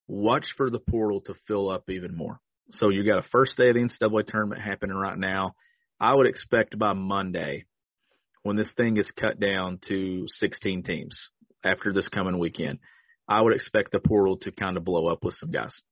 [0.07, 2.41] watch for the portal to fill up even more.
[2.71, 5.55] So you got a first day of the NCAA tournament happening right now.
[6.01, 7.65] I would expect by Monday,
[8.43, 11.29] when this thing is cut down to 16 teams
[11.65, 12.79] after this coming weekend,
[13.29, 15.83] I would expect the portal to kind of blow up with some guys.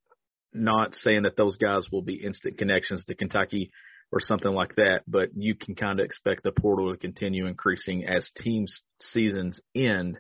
[0.54, 3.70] Not saying that those guys will be instant connections to Kentucky
[4.10, 8.06] or something like that, but you can kind of expect the portal to continue increasing
[8.06, 10.18] as teams' seasons end.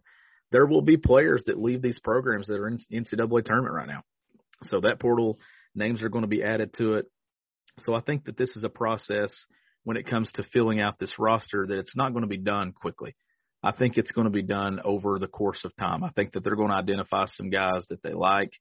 [0.52, 4.02] There will be players that leave these programs that are in NCAA tournament right now.
[4.64, 5.38] So that portal
[5.74, 7.06] names are going to be added to it.
[7.80, 9.32] So I think that this is a process
[9.84, 12.72] when it comes to filling out this roster that it's not going to be done
[12.72, 13.14] quickly.
[13.66, 16.04] I think it's going to be done over the course of time.
[16.04, 18.52] I think that they're going to identify some guys that they like,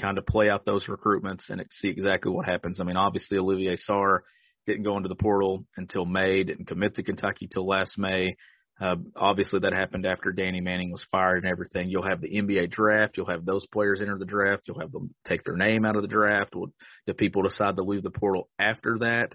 [0.00, 2.78] kind of play out those recruitments and see exactly what happens.
[2.80, 4.20] I mean, obviously Olivier Sarr
[4.66, 8.36] didn't go into the portal until May, didn't commit to Kentucky till last May.
[8.80, 11.88] Uh, obviously, that happened after Danny Manning was fired and everything.
[11.88, 13.16] You'll have the NBA draft.
[13.16, 14.64] You'll have those players enter the draft.
[14.68, 16.54] You'll have them take their name out of the draft.
[16.54, 16.72] Will,
[17.06, 19.34] do people decide to leave the portal after that?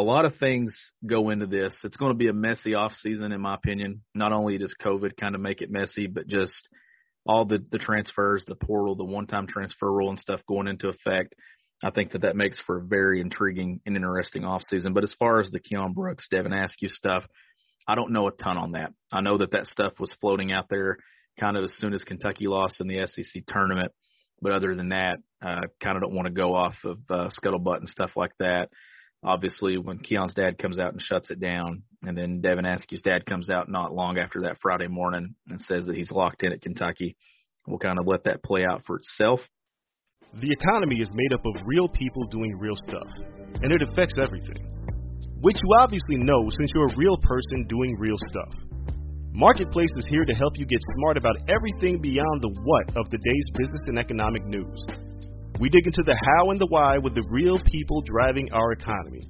[0.00, 1.74] a lot of things go into this.
[1.84, 4.02] It's going to be a messy off season, in my opinion.
[4.14, 6.68] Not only does COVID kind of make it messy, but just
[7.26, 10.88] all the the transfers, the portal, the one time transfer rule and stuff going into
[10.88, 11.34] effect.
[11.82, 14.92] I think that that makes for a very intriguing and interesting off season.
[14.92, 17.24] But as far as the Keion Brooks, Devin Askew stuff,
[17.86, 18.92] I don't know a ton on that.
[19.12, 20.98] I know that that stuff was floating out there
[21.38, 23.92] kind of as soon as Kentucky lost in the SEC tournament.
[24.42, 27.78] But other than that, uh, kind of don't want to go off of uh, scuttlebutt
[27.78, 28.70] and stuff like that.
[29.22, 33.26] Obviously, when Keion's dad comes out and shuts it down, and then Devin Askew's dad
[33.26, 36.62] comes out not long after that Friday morning and says that he's locked in at
[36.62, 37.16] Kentucky.
[37.66, 39.40] We'll kind of let that play out for itself.
[40.40, 43.08] The economy is made up of real people doing real stuff,
[43.62, 44.64] and it affects everything.
[45.42, 48.54] Which you obviously know since you're a real person doing real stuff.
[49.32, 53.18] Marketplace is here to help you get smart about everything beyond the what of the
[53.18, 54.86] day's business and economic news.
[55.60, 59.20] We dig into the how and the why with the real people driving our economy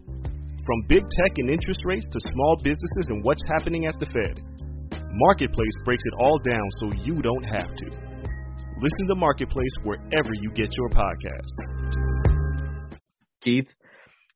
[0.65, 4.41] from big tech and interest rates to small businesses and what's happening at the Fed,
[5.11, 7.87] Marketplace breaks it all down so you don't have to.
[8.81, 11.51] Listen to Marketplace wherever you get your podcast.
[13.43, 13.67] Keith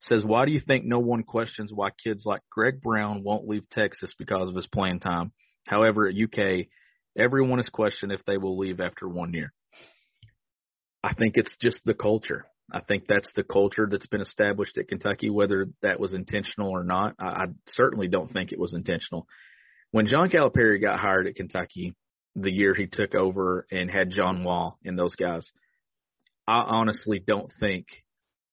[0.00, 3.70] says, Why do you think no one questions why kids like Greg Brown won't leave
[3.70, 5.30] Texas because of his playing time?
[5.68, 6.66] However, at UK,
[7.16, 9.52] everyone is questioned if they will leave after one year.
[11.04, 12.46] I think it's just the culture.
[12.72, 16.82] I think that's the culture that's been established at Kentucky, whether that was intentional or
[16.82, 17.14] not.
[17.18, 19.26] I, I certainly don't think it was intentional.
[19.90, 21.94] When John Calipari got hired at Kentucky,
[22.34, 25.52] the year he took over and had John Wall and those guys,
[26.48, 27.86] I honestly don't think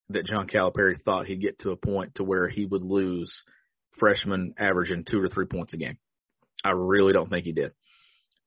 [0.09, 3.43] that John Calipari thought he'd get to a point to where he would lose
[3.97, 5.97] freshmen averaging two or three points a game.
[6.65, 7.71] I really don't think he did.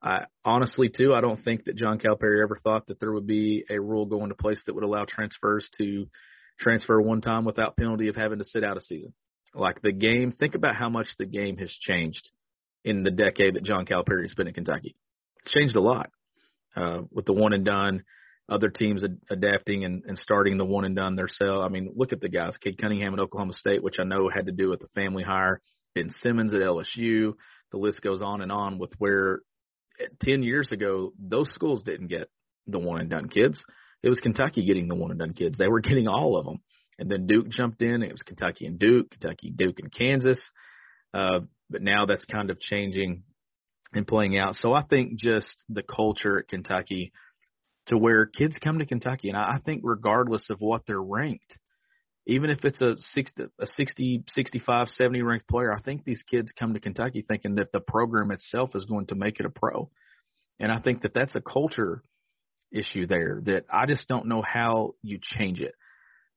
[0.04, 3.64] I honestly too, I don't think that John Calipari ever thought that there would be
[3.70, 6.06] a rule go into place that would allow transfers to
[6.60, 9.14] transfer one time without penalty of having to sit out a season.
[9.54, 12.30] Like the game, think about how much the game has changed
[12.84, 14.94] in the decade that John Calipari has been in Kentucky.
[15.42, 16.10] It's changed a lot
[16.76, 18.04] uh, with the one and done,
[18.46, 21.64] other teams ad- adapting and, and starting the one and done themselves.
[21.64, 24.46] I mean, look at the guys: Cade Cunningham at Oklahoma State, which I know had
[24.46, 25.62] to do with the family hire.
[25.94, 27.34] Ben Simmons at LSU.
[27.70, 29.40] The list goes on and on with where
[30.24, 32.28] 10 years ago, those schools didn't get
[32.66, 33.62] the one and done kids.
[34.02, 35.56] It was Kentucky getting the one and done kids.
[35.56, 36.58] They were getting all of them.
[36.98, 38.02] And then Duke jumped in.
[38.02, 40.50] It was Kentucky and Duke, Kentucky, Duke, and Kansas.
[41.12, 43.24] Uh, but now that's kind of changing
[43.92, 44.56] and playing out.
[44.56, 47.12] So I think just the culture at Kentucky
[47.86, 51.58] to where kids come to Kentucky, and I think regardless of what they're ranked,
[52.26, 56.52] even if it's a 60, a 60, 65, 70 ranked player, I think these kids
[56.58, 59.90] come to Kentucky thinking that the program itself is going to make it a pro.
[60.58, 62.02] And I think that that's a culture
[62.72, 65.74] issue there that I just don't know how you change it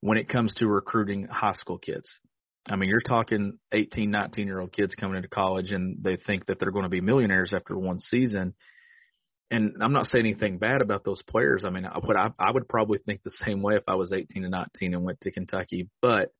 [0.00, 2.18] when it comes to recruiting high school kids.
[2.68, 6.46] I mean, you're talking 18, 19 year old kids coming into college and they think
[6.46, 8.54] that they're going to be millionaires after one season.
[9.50, 11.64] And I'm not saying anything bad about those players.
[11.64, 14.44] I mean, what I, I would probably think the same way if I was 18
[14.44, 15.88] and 19 and went to Kentucky.
[16.02, 16.30] But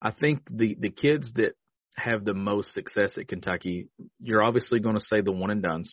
[0.00, 1.54] I think the the kids that
[1.96, 5.92] have the most success at Kentucky, you're obviously going to say the one and duns,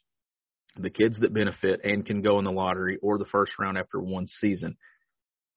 [0.77, 3.99] the kids that benefit and can go in the lottery or the first round after
[3.99, 4.77] one season.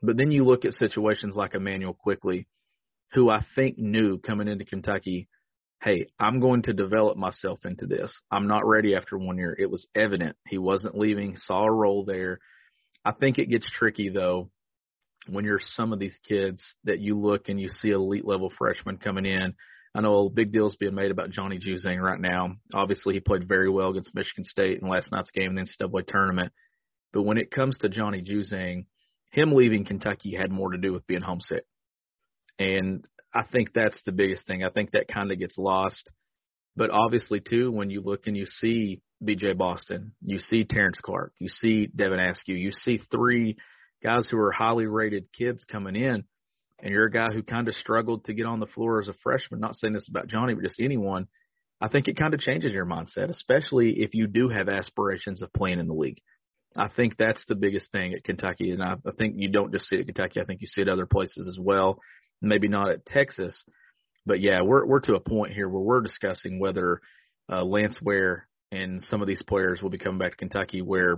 [0.02, 2.48] But then you look at situations like Immanuel Quickley,
[3.12, 5.28] who I think knew coming into Kentucky,
[5.82, 8.20] hey, I'm going to develop myself into this.
[8.30, 9.56] I'm not ready after one year.
[9.58, 12.38] It was evident he wasn't leaving, saw a role there.
[13.04, 14.50] I think it gets tricky though
[15.26, 18.98] when you're some of these kids that you look and you see elite level freshmen
[18.98, 19.54] coming in.
[19.94, 22.54] I know a big deal's being made about Johnny Juzang right now.
[22.72, 26.06] Obviously, he played very well against Michigan State in last night's game in the NCAA
[26.06, 26.52] tournament.
[27.12, 28.86] But when it comes to Johnny Juzang,
[29.30, 31.64] him leaving Kentucky had more to do with being homesick.
[32.58, 34.64] And I think that's the biggest thing.
[34.64, 36.10] I think that kind of gets lost.
[36.76, 41.32] But obviously, too, when you look and you see BJ Boston, you see Terrence Clark,
[41.38, 43.56] you see Devin Askew, you see three
[44.02, 46.24] guys who are highly rated kids coming in,
[46.82, 49.14] and you're a guy who kind of struggled to get on the floor as a
[49.22, 49.60] freshman.
[49.60, 51.26] Not saying this about Johnny, but just anyone.
[51.80, 55.52] I think it kind of changes your mindset, especially if you do have aspirations of
[55.52, 56.20] playing in the league.
[56.76, 59.86] I think that's the biggest thing at Kentucky, and I, I think you don't just
[59.86, 60.40] see it at Kentucky.
[60.40, 61.98] I think you see it other places as well
[62.40, 63.62] maybe not at Texas,
[64.26, 67.00] but yeah, we're we're to a point here where we're discussing whether
[67.50, 70.82] uh, Lance Ware and some of these players will be coming back to Kentucky.
[70.82, 71.16] Where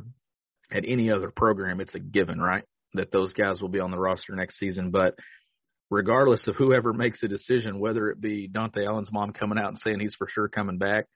[0.71, 3.99] at any other program, it's a given, right, that those guys will be on the
[3.99, 4.91] roster next season.
[4.91, 5.15] But
[5.91, 9.79] regardless of whoever makes a decision, whether it be Dontaie Allen's mom coming out and
[9.79, 11.07] saying he's for sure coming back,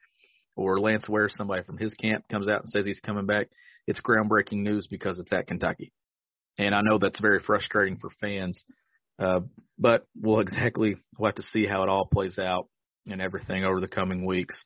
[0.57, 3.49] or Lance Ware, somebody from his camp comes out and says he's coming back,
[3.87, 5.93] it's groundbreaking news because it's at Kentucky.
[6.59, 8.65] And I know that's very frustrating for fans
[9.19, 9.41] uh,
[9.79, 12.69] but we'll exactly we'll have to see how it all plays out
[13.09, 14.61] and everything over the coming weeks.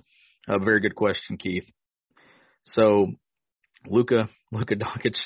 [0.49, 1.69] A uh, very good question, Keith.
[2.65, 3.13] So,
[3.87, 5.17] Luca Luca Doncic,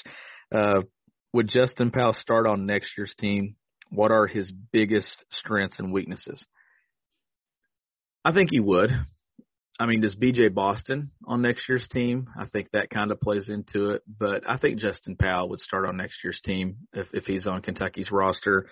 [0.55, 0.83] uh,
[1.33, 3.57] would Justin Powell start on next year's team?
[3.91, 6.45] What are his biggest strengths and weaknesses?
[8.25, 8.91] I think he would.
[9.79, 12.29] I mean, does BJ Boston on next year's team?
[12.39, 14.03] I think that kind of plays into it.
[14.07, 17.61] But I think Justin Powell would start on next year's team if, if he's on
[17.61, 18.67] Kentucky's roster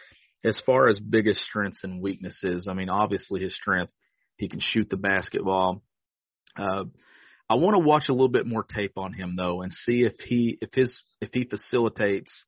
[0.44, 3.92] as far as biggest strengths and weaknesses, I mean, obviously his strength,
[4.36, 5.82] he can shoot the basketball.
[6.58, 6.84] Uh,
[7.48, 10.14] I want to watch a little bit more tape on him though, and see if
[10.20, 12.44] he if his if he facilitates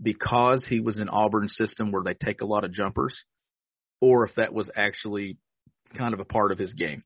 [0.00, 3.24] because he was in Auburn system where they take a lot of jumpers,
[4.00, 5.38] or if that was actually
[5.96, 7.04] kind of a part of his game.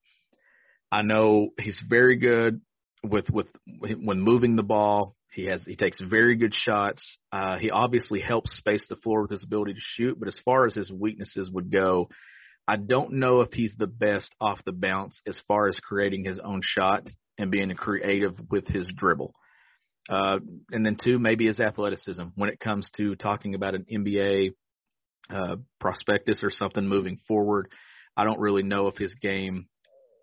[0.93, 2.61] I know he's very good
[3.03, 5.17] with with when moving the ball.
[5.37, 7.19] He has he takes very good shots.
[7.31, 10.67] Uh, he obviously helps space the floor with his ability to shoot, but as far
[10.67, 12.09] as his weaknesses would go,
[12.67, 16.39] I don't know if he's the best off the bounce as far as creating his
[16.39, 19.35] own shot and being creative with his dribble.
[20.09, 20.39] Uh,
[20.73, 24.53] and then two, maybe his athleticism when it comes to talking about an NBA
[25.29, 27.69] uh, prospectus or something moving forward.
[28.17, 29.67] I don't really know if his game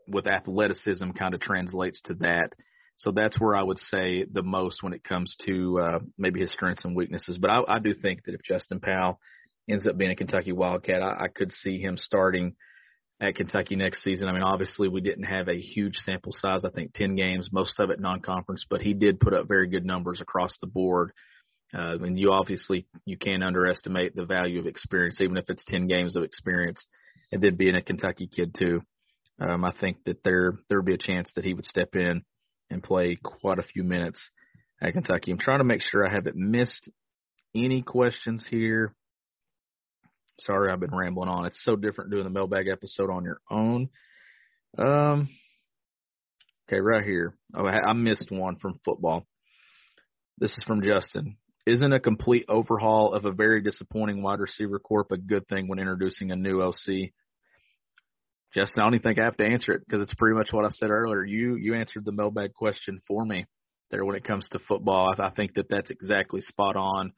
[0.08, 2.54] with athleticism kind of translates to that.
[2.96, 6.52] So that's where I would say the most when it comes to uh, maybe his
[6.52, 7.38] strengths and weaknesses.
[7.38, 9.20] But I, I do think that if Justin Powell
[9.68, 12.56] ends up being a Kentucky Wildcat, I, I could see him starting
[13.20, 14.28] at Kentucky next season.
[14.28, 16.66] I mean, obviously we didn't have a huge sample size.
[16.66, 19.86] I think 10 games, most of it non-conference, but he did put up very good
[19.86, 21.12] numbers across the board.
[21.74, 25.88] Uh, and you obviously you can't underestimate the value of experience, even if it's 10
[25.88, 26.86] games of experience.
[27.32, 28.82] And then being a Kentucky kid too,
[29.40, 32.24] um, I think that there there would be a chance that he would step in
[32.74, 34.20] and play quite a few minutes
[34.82, 35.32] at Kentucky.
[35.32, 36.90] I'm trying to make sure I haven't missed
[37.56, 38.94] any questions here.
[40.40, 41.46] Sorry, I've been rambling on.
[41.46, 43.90] It's so different doing the mailbag episode on your own.
[44.78, 45.30] Um,
[46.68, 47.36] okay, right here.
[47.56, 49.26] Oh, I missed one from football.
[50.40, 51.38] This is from Justin.
[51.66, 55.80] Isn't a complete overhaul of a very disappointing wide receiver corp a good thing when
[55.80, 57.12] introducing a new OC?
[58.54, 60.66] Justin, I don't even think I have to answer it because it's pretty much what
[60.66, 61.24] I said earlier.
[61.24, 63.46] You you answered the mailbag question for me
[63.92, 65.14] there when it comes to football.
[65.18, 67.14] I, I think that that's exactly spot on,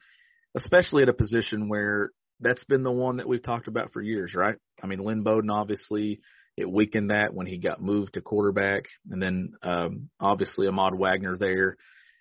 [0.56, 2.10] especially at a position where
[2.40, 4.56] that's been the one that we've talked about for years, right?
[4.82, 6.20] I mean, Lynn Bowden obviously
[6.56, 11.36] it weakened that when he got moved to quarterback, and then um, obviously Ahmad Wagner
[11.36, 11.76] there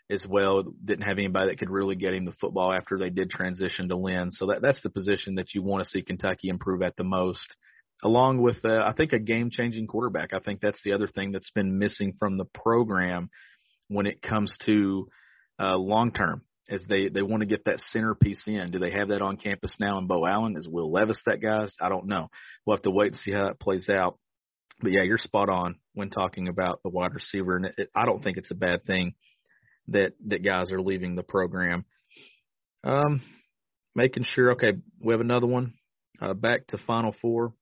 [0.10, 3.30] as well didn't have anybody that could really get him the football after they did
[3.30, 4.30] transition to Lynn.
[4.32, 7.56] So that that's the position that you want to see Kentucky improve at the most.
[8.04, 10.34] Along with, uh, I think, a game-changing quarterback.
[10.34, 13.30] I think that's the other thing that's been missing from the program
[13.88, 15.08] when it comes to
[15.60, 18.72] uh, long-term as they they want to get that centerpiece in.
[18.72, 20.58] Do they have that on campus now in Beau Allen?
[20.58, 21.68] Is Will Levis that guy?
[21.80, 22.30] I don't know.
[22.66, 24.18] We'll have to wait and see how it plays out.
[24.82, 28.24] But yeah, you're spot on when talking about the wide receiver, and it, I don't
[28.24, 29.14] think it's a bad thing
[29.90, 31.86] that that guys are leaving the program.
[32.84, 33.22] Um,
[33.96, 34.52] making sure.
[34.54, 35.74] Okay, we have another one.
[36.22, 37.54] Uh, back to Final Four.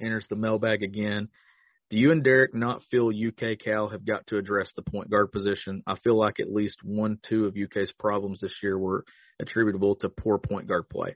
[0.00, 1.28] Enters the mailbag again.
[1.88, 5.30] Do you and Derek not feel UK Cal have got to address the point guard
[5.30, 5.82] position?
[5.86, 9.04] I feel like at least one, two of UK's problems this year were
[9.40, 11.14] attributable to poor point guard play.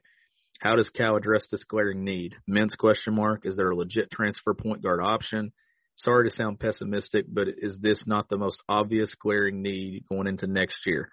[0.61, 2.35] How does Cal address this glaring need?
[2.47, 3.45] Men's question mark.
[3.45, 5.51] Is there a legit transfer point guard option?
[5.97, 10.47] Sorry to sound pessimistic, but is this not the most obvious glaring need going into
[10.47, 11.09] next year?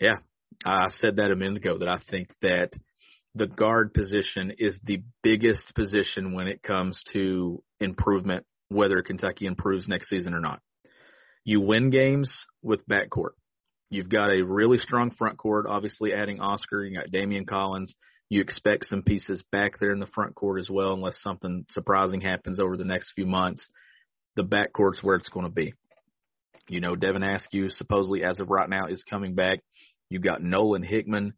[0.00, 0.16] Yeah,
[0.64, 2.72] I said that a minute ago that I think that
[3.34, 9.88] the guard position is the biggest position when it comes to improvement whether Kentucky improves
[9.88, 10.60] next season or not.
[11.44, 13.32] You win games with backcourt.
[13.90, 16.84] You've got a really strong front court, obviously adding Oscar.
[16.84, 17.94] You got Damian Collins.
[18.28, 22.20] You expect some pieces back there in the front court as well, unless something surprising
[22.20, 23.66] happens over the next few months.
[24.36, 25.72] The backcourt's where it's going to be.
[26.68, 29.60] You know, Devin Askew supposedly as of right now is coming back.
[30.10, 31.32] You've got Nolan Hickman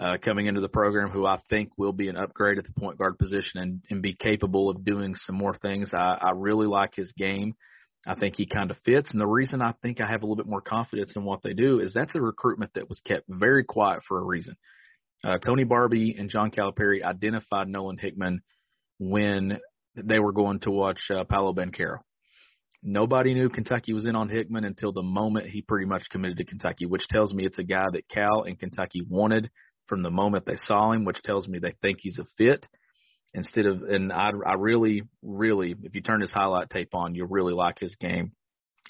[0.00, 2.98] uh, coming into the program who I think will be an upgrade at the point
[2.98, 5.92] guard position and, and be capable of doing some more things.
[5.92, 7.54] I, I really like his game.
[8.06, 9.10] I think he kind of fits.
[9.12, 11.52] And the reason I think I have a little bit more confidence in what they
[11.52, 14.56] do is that's a recruitment that was kept very quiet for a reason.
[15.24, 18.42] Uh, Tony Barbee and John Calipari identified Nolan Hickman
[18.98, 19.60] when
[19.94, 21.98] they were going to watch uh, Paolo Banchero.
[22.82, 26.44] Nobody knew Kentucky was in on Hickman until the moment he pretty much committed to
[26.44, 29.48] Kentucky, which tells me it's a guy that Cal and Kentucky wanted
[29.86, 32.66] from the moment they saw him, which tells me they think he's a fit.
[33.34, 37.28] Instead of, and I, I really, really, if you turn his highlight tape on, you'll
[37.28, 38.32] really like his game.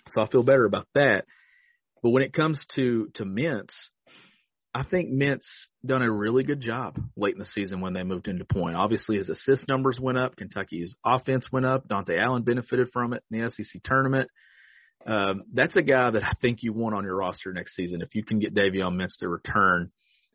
[0.09, 1.27] So I feel better about that.
[2.03, 3.71] But when it comes to to Mintz,
[4.75, 5.45] I think Mintz
[5.85, 8.75] done a really good job late in the season when they moved into point.
[8.75, 10.35] Obviously, his assist numbers went up.
[10.35, 11.87] Kentucky's offense went up.
[11.87, 14.29] Dontaie Allen benefited from it in the SEC tournament.
[15.07, 18.03] Um, that's a guy that I think you want on your roster next season.
[18.03, 19.91] If you can get Davion Mintz to return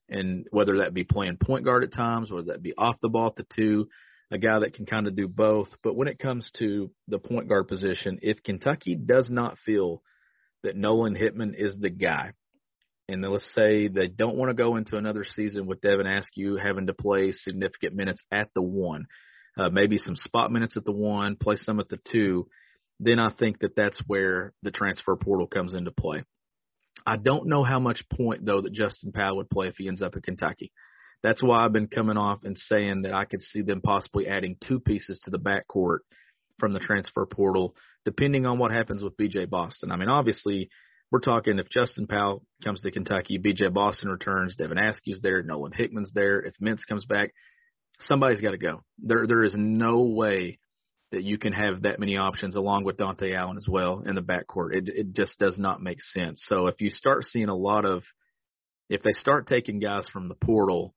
[0.10, 3.28] and whether that be playing point guard at times, whether that be off the ball
[3.28, 3.88] at the two,
[4.32, 5.70] a guy that can kind of do both.
[5.84, 10.02] But when it comes to the point guard position, if Kentucky does not feel
[10.64, 12.34] that Nolan Hickman is the guy,
[13.10, 16.58] and then let's say they don't want to go into another season with Devin Askew
[16.58, 19.06] having to play significant minutes at the one,
[19.58, 22.48] uh, maybe some spot minutes at the one, play some at the two,
[23.00, 26.24] then I think that that's where the transfer portal comes into play.
[27.08, 30.02] I don't know how much point though that Justin Powell would play if he ends
[30.02, 30.74] up at Kentucky.
[31.24, 34.58] That's why I've been coming off and saying that I could see them possibly adding
[34.68, 36.00] two pieces to the backcourt
[36.60, 39.92] from the transfer portal, depending on what happens with BJ Boston.
[39.92, 40.70] I mean, obviously,
[41.10, 45.72] we're talking if Justin Powell comes to Kentucky, BJ Boston returns, Devin Askew's there, Nolan
[45.72, 46.42] Hickman's there.
[46.42, 47.34] If Mintz comes back,
[48.02, 48.84] somebody's got to go.
[49.00, 50.60] There, there is no way
[51.12, 54.22] that you can have that many options along with Dontaie Allen as well in the
[54.22, 54.76] backcourt.
[54.76, 56.44] It it just does not make sense.
[56.48, 58.04] So if you start seeing a lot of
[58.90, 60.94] if they start taking guys from the portal,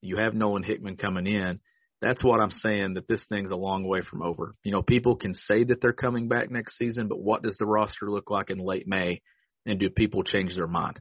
[0.00, 1.60] you have Nolan Hickman coming in.
[2.00, 4.56] That's what I'm saying that this thing's a long way from over.
[4.64, 7.66] You know, people can say that they're coming back next season, but what does the
[7.66, 9.22] roster look like in late May?
[9.64, 11.00] And do people change their mind?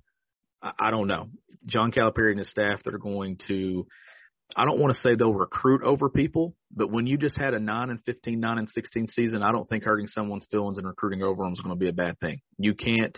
[0.62, 1.30] I, I don't know.
[1.66, 3.88] John Calipari and his staff that are going to
[4.56, 7.60] I don't want to say they'll recruit over people, but when you just had a
[7.60, 11.24] 9 and 15, 9 and 16 season, I don't think hurting someone's feelings and recruiting
[11.24, 12.42] over them is going to be a bad thing.
[12.58, 13.18] You can't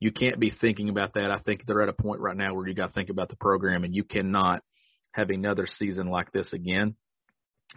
[0.00, 1.30] you can't be thinking about that.
[1.30, 3.36] I think they're at a point right now where you got to think about the
[3.36, 4.60] program, and you cannot
[5.12, 6.96] have another season like this again.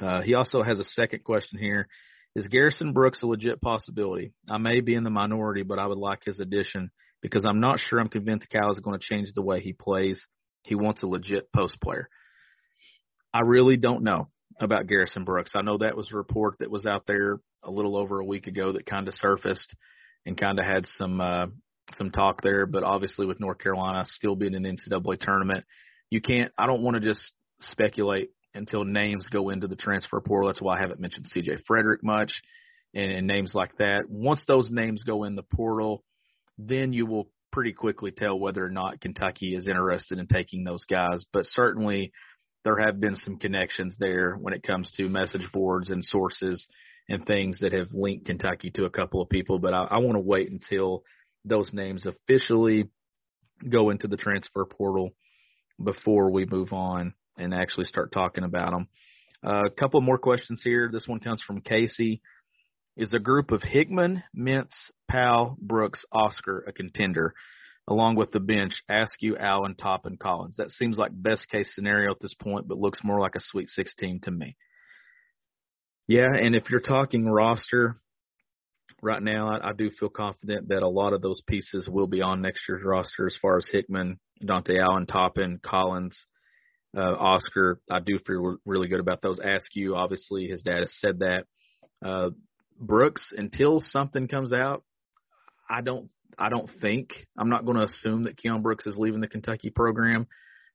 [0.01, 1.87] Uh, he also has a second question here.
[2.35, 4.33] Is Garrison Brooks a legit possibility?
[4.49, 6.91] I may be in the minority, but I would like his addition
[7.21, 10.21] because I'm not sure I'm convinced Cal is going to change the way he plays.
[10.63, 12.09] He wants a legit post player.
[13.33, 14.27] I really don't know
[14.59, 15.51] about Garrison Brooks.
[15.55, 18.47] I know that was a report that was out there a little over a week
[18.47, 19.75] ago that kind of surfaced
[20.25, 21.47] and kind of had some uh,
[21.95, 22.65] some talk there.
[22.65, 25.65] But obviously, with North Carolina still being in the NCAA tournament,
[26.09, 26.51] you can't.
[26.57, 30.47] I don't want to just speculate until names go into the transfer portal.
[30.49, 31.57] That's why I haven't mentioned C.J.
[31.67, 32.31] Frederick much
[32.93, 34.09] and, and names like that.
[34.09, 36.03] Once those names go in the portal,
[36.57, 40.85] then you will pretty quickly tell whether or not Kentucky is interested in taking those
[40.85, 41.23] guys.
[41.31, 42.11] But certainly
[42.67, 46.67] there have been some connections there when it comes to message boards and sources
[47.07, 49.57] and things that have linked Kentucky to a couple of people.
[49.57, 51.03] But I, I want to wait until
[51.45, 52.89] those names officially
[53.69, 55.11] go into the transfer portal
[55.81, 58.87] before we move on and actually start talking about them.
[59.45, 60.89] Uh, a couple more questions here.
[60.91, 62.21] This one comes from Casey.
[62.97, 64.73] Is a group of Hickman, Mintz,
[65.09, 67.33] Powell, Brooks, Oscar a contender?
[67.89, 70.57] Along with the bench, Askew, Allen, Toppin, Collins.
[70.57, 73.69] That seems like best case scenario at this point, but looks more like a Sweet
[73.69, 74.57] 16 to me.
[76.07, 77.99] Yeah, and if you're talking roster,
[79.01, 82.21] right now I, I do feel confident that a lot of those pieces will be
[82.21, 86.25] on next year's roster as far as Hickman, Dontaie Allen, Toppin, Collins,
[86.95, 87.79] uh, Oscar.
[87.89, 89.39] I do feel really good about those.
[89.39, 91.45] Askew, obviously, his dad has said that.
[92.03, 92.29] Uh,
[92.79, 94.83] Brooks, until something comes out,
[95.69, 99.21] I don't I don't think I'm not going to assume that Keion Brooks is leaving
[99.21, 100.27] the Kentucky program.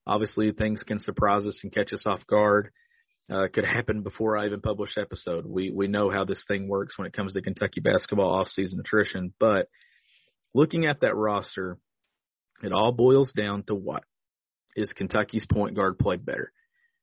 [0.06, 2.70] Obviously, things can surprise us and catch us off guard.
[3.30, 5.46] Uh, could happen before I even publish episode.
[5.46, 9.32] We we know how this thing works when it comes to Kentucky basketball off-season attrition.
[9.38, 9.68] But
[10.54, 11.78] looking at that roster,
[12.62, 14.02] it all boils down to what
[14.74, 16.52] is Kentucky's point guard play better?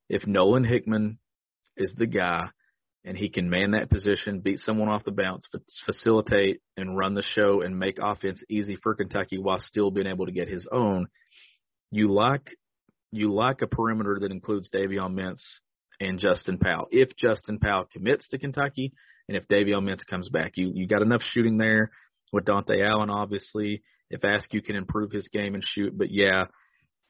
[0.09, 1.19] If Nolan Hickman
[1.77, 2.49] is the guy
[3.05, 5.47] and he can man that position, beat someone off the bounce,
[5.85, 10.25] facilitate and run the show and make offense easy for Kentucky while still being able
[10.25, 11.07] to get his own.
[11.91, 12.55] You like
[13.11, 15.41] you like a perimeter that includes Davion Mintz
[15.99, 16.87] and Justin Powell.
[16.91, 18.93] If Justin Powell commits to Kentucky
[19.27, 21.91] and if Davion Mintz comes back, you you got enough shooting there
[22.31, 23.81] with Dontaie Allen, obviously.
[24.11, 26.45] If Askew can improve his game and shoot, but yeah,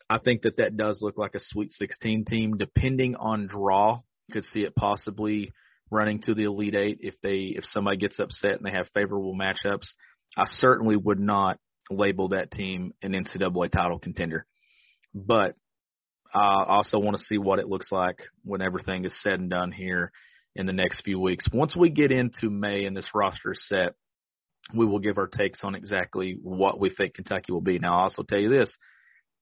[0.09, 2.57] I think that that does look like a Sweet 16 team.
[2.57, 5.51] Depending on draw, could see it possibly
[5.91, 9.35] running to the Elite Eight if they if somebody gets upset and they have favorable
[9.35, 9.87] matchups.
[10.37, 11.57] I certainly would not
[11.89, 14.45] label that team an NCAA title contender,
[15.13, 15.55] but
[16.33, 19.71] I also want to see what it looks like when everything is said and done
[19.71, 20.11] here
[20.55, 21.45] in the next few weeks.
[21.51, 23.93] Once we get into May and this roster is set,
[24.73, 27.79] we will give our takes on exactly what we think Kentucky will be.
[27.79, 28.75] Now, I'll also tell you this: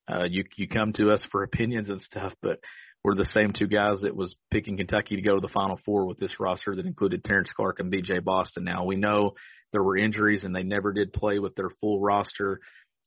[0.10, 2.60] uh, you you come to us for opinions and stuff, but
[3.04, 6.06] were the same two guys that was picking Kentucky to go to the Final Four
[6.06, 8.20] with this roster that included Terrence Clark and B.J.
[8.20, 8.64] Boston.
[8.64, 9.36] Now we know
[9.72, 12.60] there were injuries and they never did play with their full roster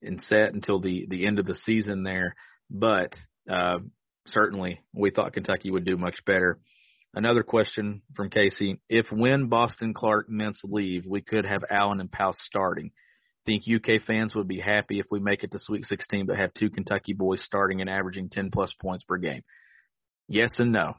[0.03, 2.35] and set until the the end of the season there,
[2.71, 3.15] but
[3.49, 3.79] uh,
[4.27, 6.59] certainly we thought Kentucky would do much better.
[7.13, 12.11] Another question from Casey: If when Boston Clark Mintz leave, we could have Allen and
[12.11, 12.93] Powell starting.
[13.47, 16.53] Think UK fans would be happy if we make it to Sweet 16, but have
[16.55, 19.43] two Kentucky boys starting and averaging 10 plus points per game.
[20.31, 20.95] Yes and no.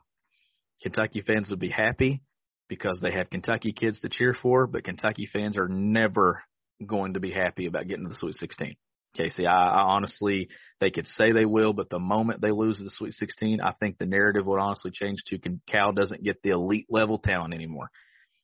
[0.83, 2.21] Kentucky fans would be happy
[2.67, 6.43] because they have Kentucky kids to cheer for, but Kentucky fans are never
[6.85, 8.75] going to be happy about getting to the Sweet 16.
[9.15, 10.49] Casey, I, I honestly,
[10.81, 13.97] they could say they will, but the moment they lose the Sweet 16, I think
[13.97, 17.89] the narrative would honestly change to Cal doesn't get the elite level talent anymore.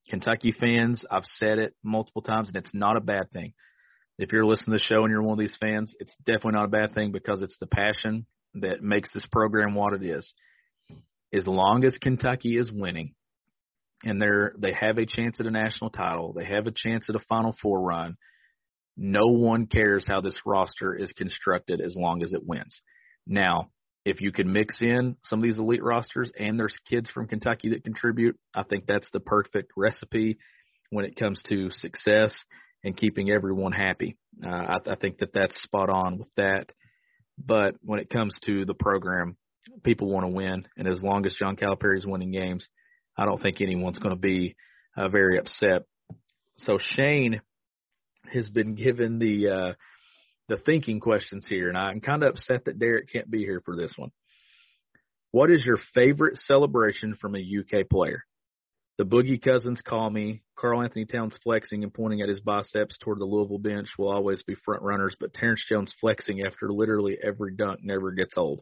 [0.10, 3.54] Kentucky fans, I've said it multiple times, and it's not a bad thing.
[4.18, 6.66] If you're listening to the show and you're one of these fans, it's definitely not
[6.66, 10.34] a bad thing because it's the passion that makes this program what it is
[11.34, 13.14] as long as Kentucky is winning
[14.04, 17.16] and they're they have a chance at a national title, they have a chance at
[17.16, 18.18] a Final Four run.
[18.96, 22.82] No one cares how this roster is constructed as long as it wins.
[23.28, 23.70] Now,
[24.06, 27.70] if you can mix in some of these elite rosters and there's kids from Kentucky
[27.70, 30.38] that contribute, I think that's the perfect recipe
[30.90, 32.34] when it comes to success
[32.84, 34.18] and keeping everyone happy.
[34.46, 36.72] Uh, I, I think that that's spot on with that.
[37.38, 39.36] But when it comes to the program,
[39.84, 42.68] people want to win, and as long as John Calipari is winning games,
[43.18, 44.56] I don't think anyone's going to be
[44.96, 45.84] uh, very upset.
[46.58, 47.42] So Shane
[48.32, 49.74] has been given the uh,
[50.48, 53.76] the thinking questions here, and I'm kind of upset that Derek can't be here for
[53.76, 54.12] this one.
[55.32, 58.24] What is your favorite celebration from a UK player?
[58.98, 60.42] The Boogie Cousins call me.
[60.58, 64.56] Karl-Anthony Towns flexing and pointing at his biceps toward the Louisville bench will always be
[64.66, 68.62] front runners, but Terrence Jones flexing after literally every dunk never gets old.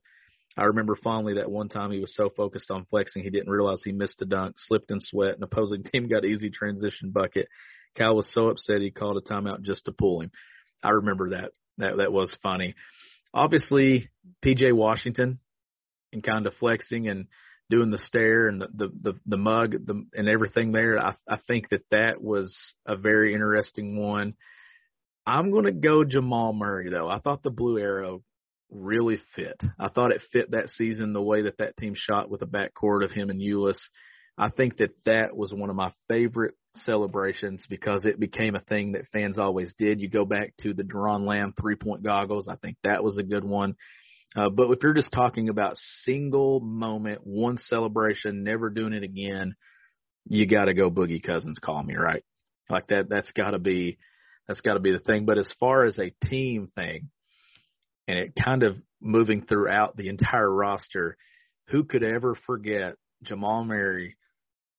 [0.57, 3.81] I remember fondly that one time he was so focused on flexing he didn't realize
[3.83, 7.47] he missed a dunk, slipped in sweat, and opposing team got easy transition bucket.
[7.95, 10.31] Cal was so upset he called a timeout just to pull him.
[10.83, 11.51] I remember that.
[11.77, 12.75] That that was funny.
[13.33, 14.09] Obviously,
[14.43, 15.39] PJ Washington
[16.13, 17.27] and kind of flexing and
[17.69, 20.99] doing the stare and the the the, the mug the, and everything there.
[20.99, 24.35] I I think that that was a very interesting one.
[25.25, 27.09] I'm going to go Jamal Murray though.
[27.09, 28.21] I thought the blue arrow
[28.75, 29.59] really fit.
[29.79, 33.03] I thought it fit that season the way that that team shot with a backcourt
[33.03, 33.77] of him and Ulis.
[34.37, 38.91] I think that that was one of my favorite celebrations because it became a thing
[38.91, 40.01] that fans always did.
[40.01, 42.49] You go back to the Doron Lamb three point goggles.
[42.49, 43.75] I think that was a good one.
[44.35, 49.55] Uh, but if you're just talking about single moment, one celebration, never doing it again,
[50.27, 51.57] you got to go Boogie Cousins.
[51.59, 52.23] Call me right,
[52.69, 53.07] like that.
[53.07, 53.97] That's got to be
[54.47, 55.25] that's got to be the thing.
[55.25, 57.09] But as far as a team thing,
[58.07, 61.17] and it kind of moving throughout the entire roster,
[61.69, 64.15] who could ever forget Jamal Murray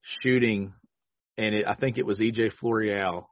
[0.02, 0.72] shooting?
[1.36, 3.26] And it, I think it was EJ Floreal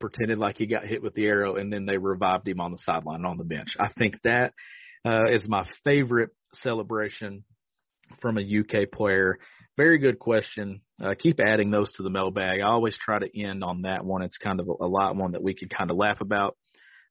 [0.00, 2.78] pretended like he got hit with the arrow, and then they revived him on the
[2.78, 3.76] sideline on the bench.
[3.78, 4.52] I think that
[5.06, 7.44] uh, is my favorite celebration
[8.20, 9.38] from a UK player.
[9.76, 10.82] Very good question.
[11.02, 12.60] Uh, keep adding those to the mailbag.
[12.60, 14.22] I always try to end on that one.
[14.22, 16.56] It's kind of a, a lot one that we can kind of laugh about.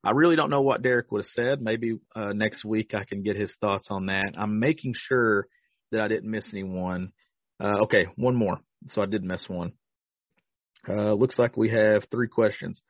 [0.04, 1.62] I really don't know what Derek would have said.
[1.62, 4.32] Maybe uh, next week I can get his thoughts on that.
[4.36, 5.46] I'm making sure
[5.92, 7.12] that I didn't miss anyone.
[7.62, 8.58] Uh, okay, one more.
[8.88, 9.72] So I did miss one.
[10.88, 12.82] Uh, looks like we have three questions.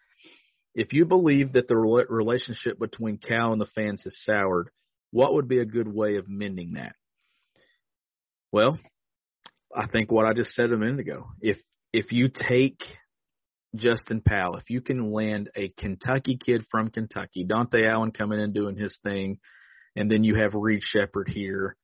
[0.74, 4.70] If you believe that the relationship between Cal and the fans has soured,
[5.10, 6.94] what would be a good way of mending that?
[8.50, 8.78] Well,
[9.74, 11.26] I think what I just said a minute ago.
[11.40, 11.58] If
[11.92, 12.80] if you take
[13.74, 18.52] Justin Powell, if you can land a Kentucky kid from Kentucky, Dontaie Allen coming in
[18.52, 19.38] doing his thing,
[19.96, 21.76] and then you have Reed Sheppard here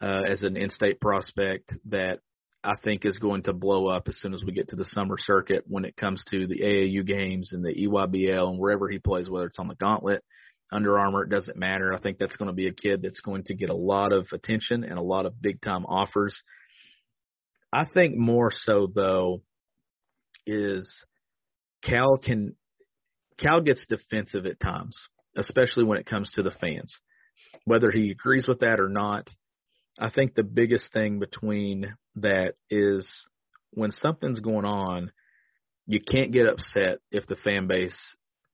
[0.00, 2.20] uh, as an in-state prospect that
[2.62, 5.16] I think is going to blow up as soon as we get to the summer
[5.18, 9.30] circuit when it comes to the AAU games and the EYBL and wherever he plays,
[9.30, 10.22] whether it's on the gauntlet,
[10.72, 11.94] Under Armour, it doesn't matter.
[11.94, 14.26] I think that's going to be a kid that's going to get a lot of
[14.32, 16.42] attention and a lot of big time offers.
[17.72, 19.42] I think more so though
[20.46, 21.04] is
[21.82, 22.54] Cal can
[23.38, 24.96] Cal gets defensive at times,
[25.36, 27.00] especially when it comes to the fans.
[27.64, 29.28] Whether he agrees with that or not,
[29.98, 33.08] I think the biggest thing between that is
[33.70, 35.10] when something's going on,
[35.86, 37.96] you can't get upset if the fan base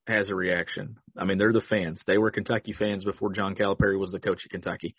[0.07, 0.97] has a reaction.
[1.17, 2.03] I mean, they're the fans.
[2.07, 4.95] They were Kentucky fans before John Calipari was the coach at Kentucky.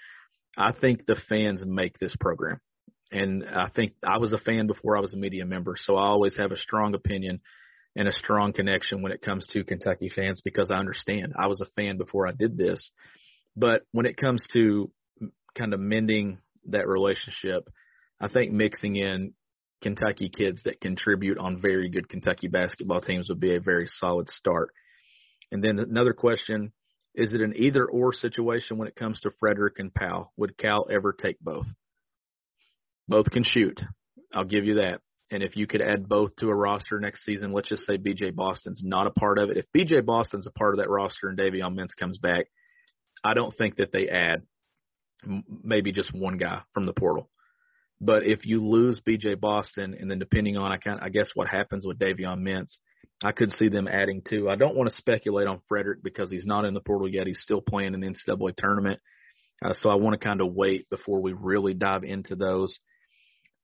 [0.57, 2.59] I think the fans make this program.
[3.11, 6.07] And I think I was a fan before I was a media member, so I
[6.07, 7.39] always have a strong opinion
[7.97, 11.33] and a strong connection when it comes to Kentucky fans because I understand.
[11.37, 12.91] I was a fan before I did this.
[13.55, 14.91] But when it comes to
[15.55, 16.37] kind of mending
[16.67, 17.67] that relationship,
[18.21, 19.33] I think mixing in
[19.81, 24.29] Kentucky kids that contribute on very good Kentucky basketball teams would be a very solid
[24.29, 24.69] start.
[25.51, 26.71] And then another question
[27.15, 30.31] is it an either or situation when it comes to Frederick and Powell?
[30.37, 31.65] Would Cal ever take both?
[33.07, 33.81] Both can shoot.
[34.31, 35.01] I'll give you that.
[35.29, 38.33] And if you could add both to a roster next season, let's just say BJ
[38.33, 39.57] Boston's not a part of it.
[39.57, 42.45] If BJ Boston's a part of that roster and Davion Mintz comes back,
[43.23, 44.43] I don't think that they add
[45.63, 47.29] maybe just one guy from the portal.
[47.99, 51.47] But if you lose BJ Boston, and then depending on I can I guess what
[51.47, 52.77] happens with Davion Mintz,
[53.23, 54.49] I could see them adding two.
[54.49, 57.25] I don't want to speculate on Frederick because he's not in the portal yet.
[57.25, 58.99] He's still playing in the NCAA tournament,
[59.65, 62.77] uh, so I want to kind of wait before we really dive into those.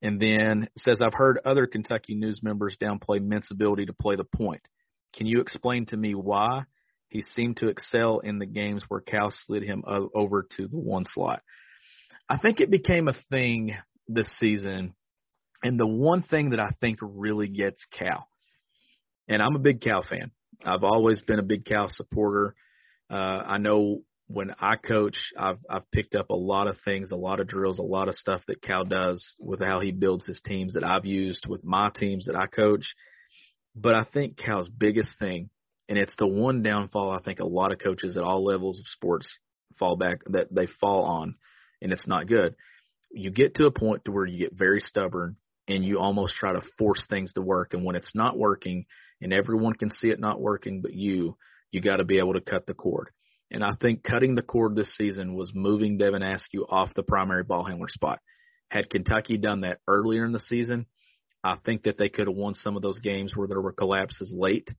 [0.04, 4.26] And then says I've heard other Kentucky news members downplay Mintz's ability to play the
[4.26, 4.68] point.
[5.16, 6.64] Can you explain to me why
[7.08, 11.06] he seemed to excel in the games where Cal slid him over to the one
[11.06, 11.42] slot?
[12.30, 13.76] I think it became a thing
[14.10, 14.94] this season.
[15.64, 18.28] And the one thing that I think really gets Cal,
[19.30, 20.32] and I'm a big Cal fan.
[20.66, 22.56] I've always been a big Cal supporter.
[23.10, 27.16] Uh, I know when I coach, I've I've picked up a lot of things, a
[27.16, 30.42] lot of drills, a lot of stuff that Cal does with how he builds his
[30.46, 32.96] teams that I've used with my teams that I coach.
[33.76, 35.50] But I think Cal's biggest thing,
[35.90, 38.86] and it's the one downfall I think a lot of coaches at all levels of
[38.88, 39.38] sports
[39.78, 41.36] fall back that they fall on,
[41.82, 42.56] and it's not good
[43.14, 46.52] you get to a point to where you get very stubborn and you almost try
[46.52, 47.74] to force things to work.
[47.74, 48.86] And when it's not working
[49.22, 51.38] and everyone can see it not working but you,
[51.72, 53.10] you got to be able to cut the cord.
[53.52, 57.44] And I think cutting the cord this season was moving Devin Askew off the primary
[57.44, 58.20] ball handler spot.
[58.70, 60.88] Had Kentucky done that earlier in the season,
[61.44, 64.34] I think that they could have won some of those games where there were collapses
[64.36, 64.70] late,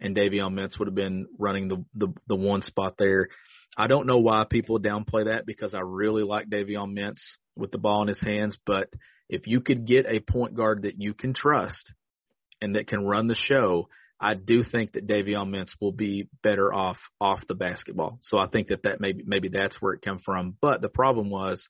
[0.00, 3.28] and Davion Mintz would have been running the the, the one spot there.
[3.76, 7.20] I don't know why people downplay that because I really like Davion Mintz
[7.56, 8.56] with the ball in his hands.
[8.66, 8.88] But
[9.28, 11.92] if you could get a point guard that you can trust
[12.60, 13.88] and that can run the show,
[14.20, 18.18] I do think that Davion Mintz will be better off off the basketball.
[18.22, 20.56] So I think that that maybe maybe that's where it came from.
[20.60, 21.68] But the problem was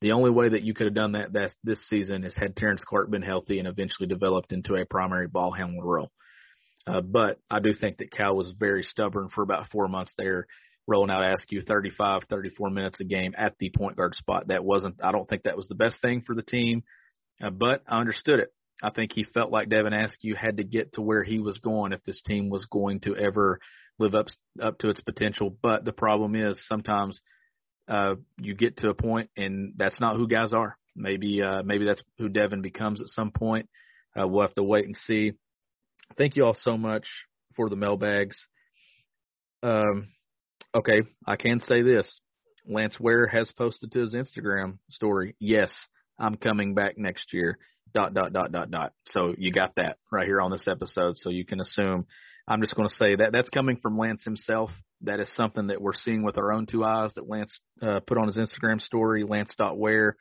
[0.00, 2.82] the only way that you could have done that that's, this season is had Terrence
[2.86, 6.10] Clark been healthy and eventually developed into a primary ball handler role.
[6.86, 10.46] Uh, but I do think that Cal was very stubborn for about four months there
[10.86, 14.48] rolling out Askew 35, 34 minutes a game at the point guard spot.
[14.48, 16.82] That wasn't, I don't think that was the best thing for the team,
[17.42, 18.52] uh, but I understood it.
[18.82, 21.92] I think he felt like Devin Askew had to get to where he was going
[21.92, 23.58] if this team was going to ever
[23.98, 24.26] live up
[24.60, 25.56] up to its potential.
[25.62, 27.20] But the problem is sometimes
[27.88, 30.76] uh, you get to a point and that's not who guys are.
[30.94, 33.68] Maybe uh, maybe that's who Devin becomes at some point.
[34.18, 35.32] uh, we'll have to wait and see.
[36.16, 37.06] Thank you all so much
[37.56, 38.36] for the mailbags.
[39.62, 40.08] Um,
[40.74, 42.20] okay, I can say this.
[42.66, 45.72] Lance Ware has posted to his Instagram story, yes,
[46.18, 47.58] I'm coming back next year.
[47.94, 48.92] Dot dot dot dot dot.
[49.06, 51.16] So you got that right here on this episode.
[51.16, 52.06] So you can assume.
[52.46, 54.70] I'm just going to say that that's coming from Lance himself.
[55.02, 57.12] That is something that we're seeing with our own two eyes.
[57.14, 60.16] That Lance uh, put on his Instagram story, Lance dot where.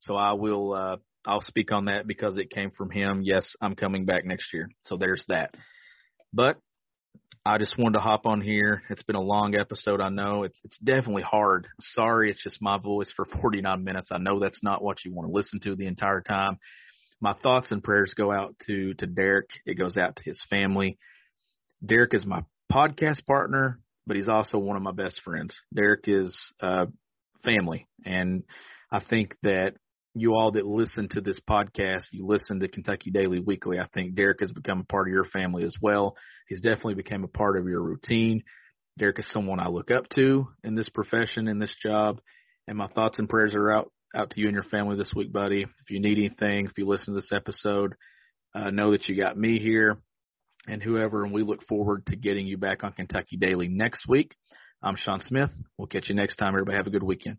[0.00, 0.96] So I will uh,
[1.26, 3.22] I'll speak on that because it came from him.
[3.22, 4.68] Yes, I'm coming back next year.
[4.82, 5.54] So there's that.
[6.32, 6.56] But
[7.44, 8.82] I just wanted to hop on here.
[8.90, 10.00] It's been a long episode.
[10.00, 11.68] I know it's it's definitely hard.
[11.80, 14.10] Sorry, it's just my voice for 49 minutes.
[14.12, 16.58] I know that's not what you want to listen to the entire time.
[17.18, 19.48] My thoughts and prayers go out to to Derek.
[19.64, 20.98] It goes out to his family.
[21.84, 25.54] Derek is my podcast partner, but he's also one of my best friends.
[25.74, 26.86] Derek is uh,
[27.42, 28.42] family, and
[28.92, 29.76] I think that
[30.14, 33.78] you all that listen to this podcast, you listen to Kentucky Daily Weekly.
[33.78, 36.16] I think Derek has become a part of your family as well.
[36.48, 38.42] He's definitely become a part of your routine.
[38.98, 42.20] Derek is someone I look up to in this profession, in this job,
[42.66, 45.32] and my thoughts and prayers are out out to you and your family this week,
[45.32, 45.62] buddy.
[45.62, 47.94] If you need anything, if you listen to this episode,
[48.54, 49.98] uh, know that you got me here
[50.66, 54.34] and whoever, and we look forward to getting you back on Kentucky Daily next week.
[54.82, 55.50] I'm Sean Smith.
[55.78, 56.54] We'll catch you next time.
[56.54, 57.38] Everybody have a good weekend.